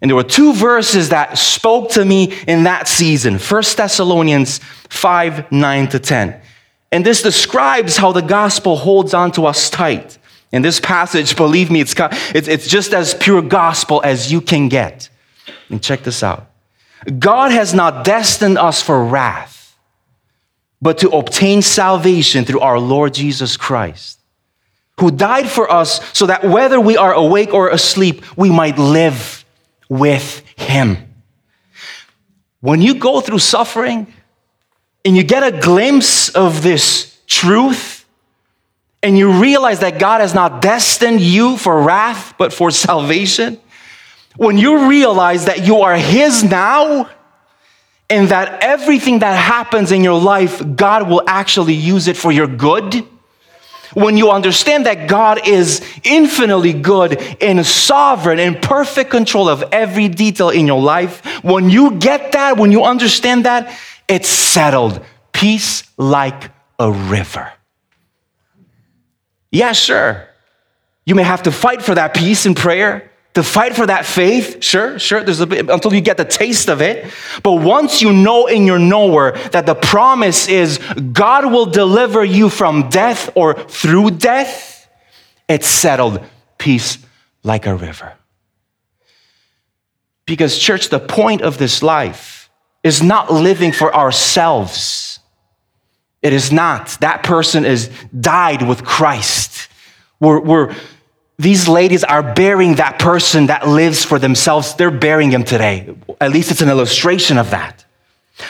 And 0.01 0.09
there 0.09 0.15
were 0.15 0.23
two 0.23 0.53
verses 0.53 1.09
that 1.09 1.37
spoke 1.37 1.91
to 1.91 2.05
me 2.05 2.33
in 2.47 2.63
that 2.63 2.87
season 2.87 3.39
1 3.39 3.63
Thessalonians 3.75 4.59
5 4.89 5.51
9 5.51 5.87
to 5.87 5.99
10. 5.99 6.41
And 6.91 7.05
this 7.05 7.21
describes 7.21 7.97
how 7.97 8.11
the 8.11 8.21
gospel 8.21 8.75
holds 8.77 9.13
on 9.13 9.31
to 9.31 9.45
us 9.45 9.69
tight. 9.69 10.17
In 10.53 10.61
this 10.61 10.79
passage, 10.79 11.35
believe 11.35 11.69
me, 11.69 11.81
it's, 11.81 11.95
it's 12.33 12.67
just 12.67 12.93
as 12.93 13.13
pure 13.13 13.41
gospel 13.41 14.01
as 14.05 14.31
you 14.31 14.39
can 14.39 14.69
get. 14.69 15.09
And 15.69 15.83
check 15.83 16.03
this 16.03 16.23
out 16.23 16.49
God 17.19 17.51
has 17.51 17.73
not 17.73 18.05
destined 18.05 18.57
us 18.57 18.81
for 18.81 19.03
wrath 19.03 19.53
but 20.83 20.97
to 20.97 21.09
obtain 21.11 21.61
salvation 21.61 22.43
through 22.43 22.59
our 22.59 22.77
Lord 22.77 23.13
Jesus 23.13 23.55
Christ, 23.55 24.19
who 24.99 25.11
died 25.11 25.49
for 25.49 25.71
us 25.71 26.01
so 26.11 26.25
that 26.25 26.43
whether 26.43 26.77
we 26.77 26.97
are 26.97 27.13
awake 27.13 27.53
or 27.53 27.69
asleep, 27.69 28.21
we 28.37 28.49
might 28.49 28.77
live 28.77 29.45
with 29.87 30.43
him. 30.57 30.97
When 32.59 32.81
you 32.81 32.95
go 32.95 33.21
through 33.21 33.39
suffering 33.39 34.11
and 35.05 35.15
you 35.15 35.23
get 35.23 35.41
a 35.41 35.57
glimpse 35.57 36.27
of 36.27 36.63
this 36.63 37.17
truth, 37.27 38.02
and 39.03 39.17
you 39.17 39.41
realize 39.41 39.81
that 39.81 39.99
God 39.99 40.21
has 40.21 40.33
not 40.33 40.61
destined 40.61 41.19
you 41.21 41.57
for 41.57 41.81
wrath, 41.83 42.33
but 42.37 42.53
for 42.53 42.71
salvation, 42.71 43.59
when 44.37 44.57
you 44.57 44.87
realize 44.89 45.45
that 45.45 45.67
you 45.67 45.81
are 45.81 45.95
His 45.95 46.43
now, 46.43 47.09
and 48.09 48.29
that 48.29 48.61
everything 48.61 49.19
that 49.19 49.35
happens 49.35 49.91
in 49.91 50.03
your 50.03 50.19
life, 50.19 50.61
God 50.75 51.09
will 51.09 51.23
actually 51.27 51.73
use 51.73 52.07
it 52.07 52.15
for 52.15 52.31
your 52.31 52.47
good. 52.47 53.05
When 53.93 54.17
you 54.17 54.31
understand 54.31 54.85
that 54.85 55.07
God 55.07 55.47
is 55.47 55.81
infinitely 56.03 56.73
good 56.73 57.19
and 57.41 57.65
sovereign 57.65 58.39
and 58.39 58.61
perfect 58.61 59.11
control 59.11 59.47
of 59.47 59.63
every 59.71 60.07
detail 60.07 60.49
in 60.49 60.67
your 60.67 60.81
life, 60.81 61.25
when 61.43 61.69
you 61.69 61.91
get 61.91 62.31
that, 62.33 62.57
when 62.57 62.71
you 62.71 62.83
understand 62.83 63.45
that, 63.45 63.77
it's 64.07 64.29
settled. 64.29 65.03
Peace 65.31 65.83
like 65.97 66.51
a 66.79 66.91
river. 66.91 67.51
Yeah, 69.53 69.71
sure. 69.71 70.27
You 71.05 71.15
may 71.15 71.23
have 71.23 71.43
to 71.43 71.51
fight 71.51 71.81
for 71.81 71.95
that 71.95 72.13
peace 72.13 72.45
in 72.45 72.55
prayer 72.55 73.09
to 73.33 73.41
fight 73.41 73.75
for 73.75 73.87
that 73.87 74.05
faith, 74.05 74.63
sure, 74.63 74.99
sure, 74.99 75.23
there's 75.23 75.39
a 75.39 75.47
bit 75.47 75.69
until 75.69 75.93
you 75.93 76.01
get 76.01 76.17
the 76.17 76.25
taste 76.25 76.69
of 76.69 76.81
it. 76.81 77.11
But 77.41 77.53
once 77.53 78.01
you 78.01 78.13
know 78.13 78.45
in 78.45 78.67
your 78.67 78.77
knower 78.77 79.31
that 79.49 79.65
the 79.65 79.73
promise 79.73 80.47
is 80.47 80.77
God 80.77 81.51
will 81.51 81.65
deliver 81.65 82.23
you 82.23 82.49
from 82.49 82.89
death 82.89 83.31
or 83.35 83.55
through 83.55 84.11
death, 84.11 84.87
it's 85.47 85.67
settled. 85.67 86.23
Peace 86.59 86.99
like 87.43 87.65
a 87.65 87.75
river. 87.75 88.13
Because, 90.25 90.57
church, 90.57 90.89
the 90.89 90.99
point 90.99 91.41
of 91.41 91.57
this 91.57 91.83
life 91.83 92.49
is 92.83 93.01
not 93.01 93.33
living 93.33 93.71
for 93.71 93.93
ourselves. 93.93 95.12
It 96.23 96.33
is 96.33 96.51
not. 96.51 96.97
That 97.01 97.21
person 97.21 97.65
is 97.65 97.91
died 98.17 98.61
with 98.61 98.83
Christ. 98.83 99.67
We're, 100.19 100.39
we're 100.39 100.75
these 101.37 101.67
ladies 101.67 102.03
are 102.03 102.33
burying 102.33 102.75
that 102.75 102.99
person 102.99 103.47
that 103.47 103.67
lives 103.67 104.05
for 104.05 104.17
themselves. 104.19 104.75
They're 104.75 104.91
burying 104.91 105.31
him 105.31 105.43
today. 105.43 105.93
At 106.21 106.31
least 106.31 106.51
it's 106.51 106.61
an 106.61 106.69
illustration 106.69 107.37
of 107.37 107.49
that. 107.51 107.83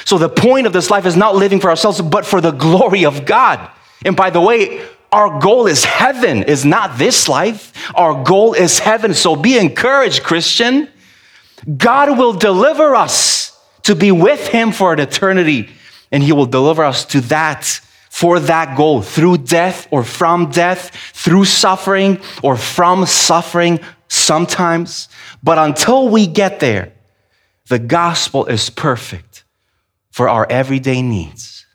So 0.05 0.17
the 0.17 0.29
point 0.29 0.67
of 0.67 0.73
this 0.73 0.89
life 0.89 1.05
is 1.05 1.15
not 1.15 1.35
living 1.35 1.59
for 1.59 1.69
ourselves, 1.69 2.01
but 2.01 2.25
for 2.25 2.39
the 2.39 2.51
glory 2.51 3.05
of 3.05 3.25
God. 3.25 3.69
And 4.05 4.15
by 4.15 4.29
the 4.29 4.41
way, 4.41 4.85
our 5.11 5.39
goal 5.39 5.67
is 5.67 5.85
heaven, 5.85 6.43
is 6.43 6.65
not 6.65 6.97
this 6.97 7.27
life. 7.27 7.73
Our 7.95 8.23
goal 8.23 8.53
is 8.53 8.79
heaven. 8.79 9.13
So 9.13 9.35
be 9.35 9.57
encouraged, 9.57 10.23
Christian. 10.23 10.89
God 11.77 12.17
will 12.17 12.33
deliver 12.33 12.95
us 12.95 13.57
to 13.83 13.95
be 13.95 14.11
with 14.11 14.47
him 14.47 14.71
for 14.71 14.93
an 14.93 14.99
eternity, 14.99 15.69
and 16.13 16.23
he 16.23 16.31
will 16.31 16.45
deliver 16.45 16.83
us 16.83 17.03
to 17.05 17.19
that 17.21 17.81
for 18.09 18.39
that 18.39 18.77
goal 18.77 19.01
through 19.01 19.39
death 19.39 19.87
or 19.89 20.03
from 20.03 20.51
death, 20.51 20.91
through 21.13 21.45
suffering 21.45 22.21
or 22.43 22.55
from 22.55 23.07
suffering 23.07 23.79
sometimes. 24.07 25.09
But 25.41 25.57
until 25.57 26.07
we 26.09 26.27
get 26.27 26.59
there, 26.59 26.93
the 27.69 27.79
gospel 27.79 28.45
is 28.45 28.69
perfect 28.69 29.43
for 30.11 30.29
our 30.29 30.45
everyday 30.47 31.01
needs. 31.01 31.65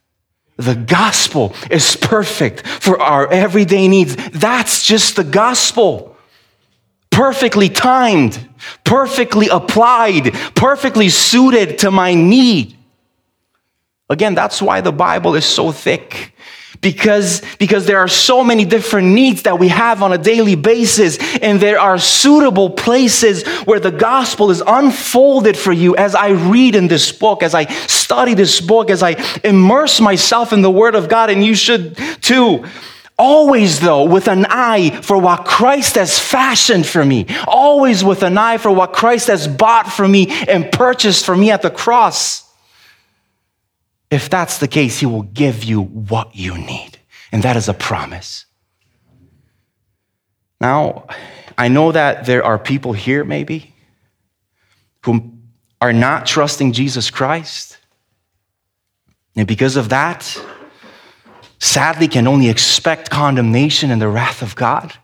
The 0.56 0.76
gospel 0.76 1.54
is 1.72 1.96
perfect 1.96 2.64
for 2.64 3.00
our 3.00 3.28
everyday 3.32 3.88
needs. 3.88 4.14
That's 4.30 4.84
just 4.86 5.16
the 5.16 5.24
gospel. 5.24 6.16
Perfectly 7.10 7.68
timed, 7.68 8.38
perfectly 8.84 9.48
applied, 9.48 10.32
perfectly 10.54 11.08
suited 11.08 11.78
to 11.78 11.90
my 11.90 12.14
need. 12.14 12.77
Again, 14.10 14.34
that's 14.34 14.62
why 14.62 14.80
the 14.80 14.92
Bible 14.92 15.34
is 15.34 15.44
so 15.44 15.70
thick. 15.72 16.32
Because, 16.80 17.42
because 17.58 17.86
there 17.86 17.98
are 17.98 18.08
so 18.08 18.44
many 18.44 18.64
different 18.64 19.08
needs 19.08 19.42
that 19.42 19.58
we 19.58 19.66
have 19.68 20.00
on 20.00 20.12
a 20.12 20.18
daily 20.18 20.54
basis, 20.54 21.18
and 21.38 21.58
there 21.58 21.80
are 21.80 21.98
suitable 21.98 22.70
places 22.70 23.44
where 23.64 23.80
the 23.80 23.90
gospel 23.90 24.50
is 24.52 24.62
unfolded 24.64 25.56
for 25.56 25.72
you 25.72 25.96
as 25.96 26.14
I 26.14 26.28
read 26.28 26.76
in 26.76 26.86
this 26.86 27.10
book, 27.10 27.42
as 27.42 27.52
I 27.52 27.64
study 27.64 28.34
this 28.34 28.60
book, 28.60 28.90
as 28.90 29.02
I 29.02 29.16
immerse 29.42 30.00
myself 30.00 30.52
in 30.52 30.62
the 30.62 30.70
Word 30.70 30.94
of 30.94 31.08
God, 31.08 31.30
and 31.30 31.44
you 31.44 31.56
should 31.56 31.96
too. 32.22 32.64
Always, 33.18 33.80
though, 33.80 34.04
with 34.04 34.28
an 34.28 34.46
eye 34.48 34.90
for 35.02 35.18
what 35.18 35.44
Christ 35.44 35.96
has 35.96 36.20
fashioned 36.20 36.86
for 36.86 37.04
me. 37.04 37.26
Always 37.48 38.04
with 38.04 38.22
an 38.22 38.38
eye 38.38 38.58
for 38.58 38.70
what 38.70 38.92
Christ 38.92 39.26
has 39.26 39.48
bought 39.48 39.88
for 39.90 40.06
me 40.06 40.28
and 40.46 40.70
purchased 40.70 41.26
for 41.26 41.36
me 41.36 41.50
at 41.50 41.62
the 41.62 41.70
cross. 41.70 42.47
If 44.10 44.30
that's 44.30 44.58
the 44.58 44.68
case, 44.68 45.00
He 45.00 45.06
will 45.06 45.22
give 45.22 45.64
you 45.64 45.82
what 45.82 46.34
you 46.34 46.56
need. 46.56 46.98
And 47.30 47.42
that 47.42 47.56
is 47.56 47.68
a 47.68 47.74
promise. 47.74 48.46
Now, 50.60 51.06
I 51.56 51.68
know 51.68 51.92
that 51.92 52.26
there 52.26 52.44
are 52.44 52.58
people 52.58 52.92
here, 52.92 53.24
maybe, 53.24 53.74
who 55.04 55.32
are 55.80 55.92
not 55.92 56.26
trusting 56.26 56.72
Jesus 56.72 57.10
Christ. 57.10 57.78
And 59.36 59.46
because 59.46 59.76
of 59.76 59.90
that, 59.90 60.40
sadly 61.58 62.08
can 62.08 62.26
only 62.26 62.48
expect 62.48 63.10
condemnation 63.10 63.90
and 63.90 64.00
the 64.00 64.08
wrath 64.08 64.42
of 64.42 64.56
God. 64.56 64.94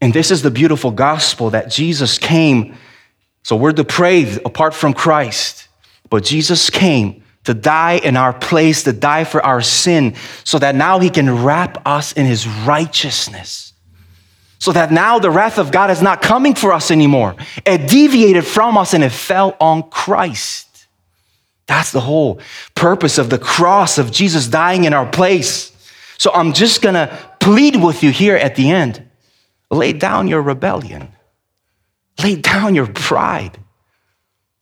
And 0.00 0.14
this 0.14 0.30
is 0.30 0.42
the 0.42 0.50
beautiful 0.50 0.90
gospel 0.90 1.50
that 1.50 1.70
Jesus 1.70 2.18
came. 2.18 2.76
So 3.42 3.56
we're 3.56 3.72
depraved 3.72 4.40
apart 4.44 4.74
from 4.74 4.92
Christ, 4.94 5.68
but 6.10 6.24
Jesus 6.24 6.70
came 6.70 7.22
to 7.46 7.54
die 7.54 7.94
in 8.02 8.16
our 8.16 8.32
place, 8.32 8.82
to 8.82 8.92
die 8.92 9.22
for 9.24 9.44
our 9.44 9.62
sin, 9.62 10.14
so 10.42 10.58
that 10.58 10.74
now 10.74 10.98
he 10.98 11.08
can 11.08 11.44
wrap 11.44 11.80
us 11.86 12.12
in 12.12 12.26
his 12.26 12.46
righteousness. 12.46 13.72
So 14.58 14.72
that 14.72 14.90
now 14.90 15.20
the 15.20 15.30
wrath 15.30 15.58
of 15.58 15.70
God 15.70 15.90
is 15.90 16.02
not 16.02 16.22
coming 16.22 16.56
for 16.56 16.72
us 16.72 16.90
anymore. 16.90 17.36
It 17.64 17.88
deviated 17.88 18.44
from 18.44 18.76
us 18.76 18.94
and 18.94 19.04
it 19.04 19.12
fell 19.12 19.56
on 19.60 19.88
Christ. 19.90 20.86
That's 21.66 21.92
the 21.92 22.00
whole 22.00 22.40
purpose 22.74 23.16
of 23.16 23.30
the 23.30 23.38
cross 23.38 23.98
of 23.98 24.10
Jesus 24.10 24.48
dying 24.48 24.84
in 24.84 24.92
our 24.92 25.06
place. 25.06 25.72
So 26.18 26.32
I'm 26.32 26.52
just 26.52 26.82
gonna 26.82 27.16
plead 27.38 27.76
with 27.76 28.02
you 28.02 28.10
here 28.10 28.36
at 28.36 28.56
the 28.56 28.70
end 28.70 29.02
lay 29.70 29.92
down 29.92 30.28
your 30.28 30.42
rebellion, 30.42 31.08
lay 32.22 32.36
down 32.36 32.74
your 32.74 32.86
pride 32.86 33.58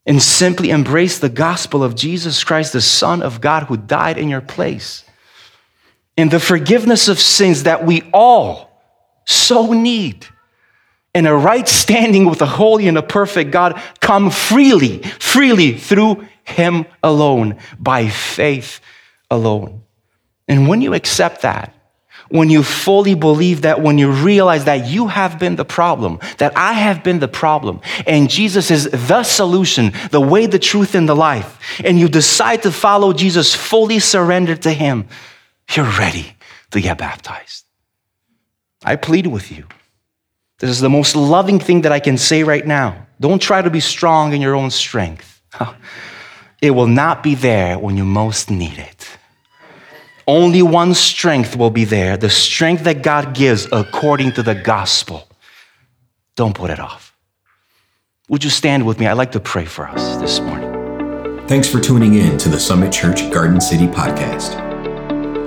and 0.07 0.23
simply 0.23 0.71
embrace 0.71 1.19
the 1.19 1.29
gospel 1.29 1.83
of 1.83 1.95
Jesus 1.95 2.45
Christ, 2.45 2.73
the 2.73 2.81
Son 2.81 3.23
of 3.23 3.41
God 3.41 3.65
who 3.65 3.77
died 3.77 4.19
in 4.19 4.29
your 4.29 4.41
place. 4.41 5.05
And 6.17 6.31
the 6.31 6.41
forgiveness 6.41 7.09
of 7.09 7.19
sins 7.19 7.65
that 7.65 7.85
we 7.85 8.03
all 8.13 8.71
so 9.25 9.73
need. 9.73 10.27
And 11.15 11.27
a 11.27 11.35
right 11.35 11.67
standing 11.67 12.27
with 12.27 12.43
a 12.43 12.47
holy 12.47 12.87
and 12.87 12.99
a 12.99 13.03
perfect 13.03 13.51
God 13.51 13.81
come 14.01 14.31
freely, 14.31 15.03
freely 15.03 15.73
through 15.73 16.27
Him 16.45 16.87
alone, 17.03 17.59
by 17.79 18.09
faith 18.09 18.81
alone. 19.31 19.83
And 20.49 20.69
when 20.69 20.83
you 20.83 20.93
accept 20.93 21.43
that, 21.43 21.75
when 22.29 22.51
you 22.51 22.63
fully 22.63 23.15
believe 23.15 23.63
that, 23.63 23.81
when 23.81 23.99
you 23.99 24.11
realize 24.11 24.65
that 24.65 24.87
you 24.87 25.09
have 25.09 25.39
been 25.39 25.57
the 25.57 25.65
problem, 25.65 26.19
that 26.39 26.57
I 26.57 26.73
have 26.73 27.05
been 27.05 27.19
the 27.19 27.29
problem, 27.29 27.81
and 28.07 28.31
Jesus 28.31 28.71
is 28.71 28.91
the 28.91 29.23
solution, 29.23 29.93
the 30.11 30.21
way, 30.21 30.47
the 30.47 30.59
truth, 30.59 30.95
and 30.95 31.09
the 31.09 31.17
life, 31.17 31.59
and 31.85 31.99
you 31.99 32.09
decide 32.09 32.63
to 32.63 32.73
follow 32.73 33.13
Jesus, 33.13 33.55
fully 33.55 33.99
surrendered 33.99 34.63
to 34.63 34.73
Him, 34.73 35.07
you're 35.75 35.91
ready 35.99 36.37
to 36.71 36.81
get 36.81 36.99
baptized. 36.99 37.65
I 38.85 38.97
plead 38.97 39.27
with 39.27 39.51
you. 39.51 39.67
This 40.59 40.71
is 40.71 40.81
the 40.81 40.91
most 40.91 41.17
loving 41.17 41.59
thing 41.59 41.83
that 41.83 41.93
I 41.93 42.01
can 42.01 42.19
say 42.19 42.43
right 42.43 42.67
now. 42.67 43.07
Don't 43.21 43.41
try 43.41 43.63
to 43.63 43.71
be 43.71 43.81
strong 43.81 44.33
in 44.33 44.41
your 44.41 44.55
own 44.55 44.71
strength. 44.71 45.43
It 46.63 46.71
will 46.71 46.87
not 46.87 47.23
be 47.23 47.35
there 47.35 47.79
when 47.79 47.99
you 47.99 48.07
most 48.07 48.51
need 48.51 48.79
it 48.79 48.94
only 50.27 50.63
one 50.63 50.95
strength 50.95 51.57
will 51.57 51.71
be 51.71 51.85
there 51.85 52.17
the 52.17 52.31
strength 52.31 52.85
that 52.85 53.03
God 53.03 53.35
gives 53.35 53.67
according 53.73 54.33
to 54.33 54.43
the 54.43 54.55
gospel. 54.55 55.29
Don't 56.37 56.55
put 56.55 56.71
it 56.71 56.81
off. 56.81 57.15
Would 58.29 58.43
you 58.43 58.51
stand 58.51 58.87
with 58.87 58.99
me? 58.99 59.07
I'd 59.07 59.15
like 59.15 59.33
to 59.33 59.41
pray 59.41 59.67
for 59.67 59.87
us 59.87 60.17
this 60.17 60.41
morning. 60.41 60.75
Thanks 61.47 61.69
for 61.69 61.79
tuning 61.79 62.15
in 62.15 62.39
to 62.39 62.49
the 62.49 62.59
Summit 62.59 62.91
Church 62.91 63.31
Garden 63.31 63.61
City 63.61 63.87
podcast. 63.87 64.61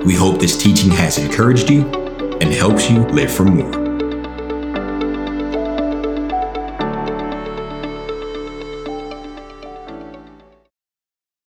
We 0.05 0.13
hope 0.13 0.39
this 0.39 0.61
teaching 0.61 0.91
has 0.91 1.17
encouraged 1.17 1.69
you 1.69 1.87
and 2.39 2.53
helps 2.53 2.89
you 2.89 2.99
live 3.07 3.31
for 3.31 3.43
more. 3.43 3.86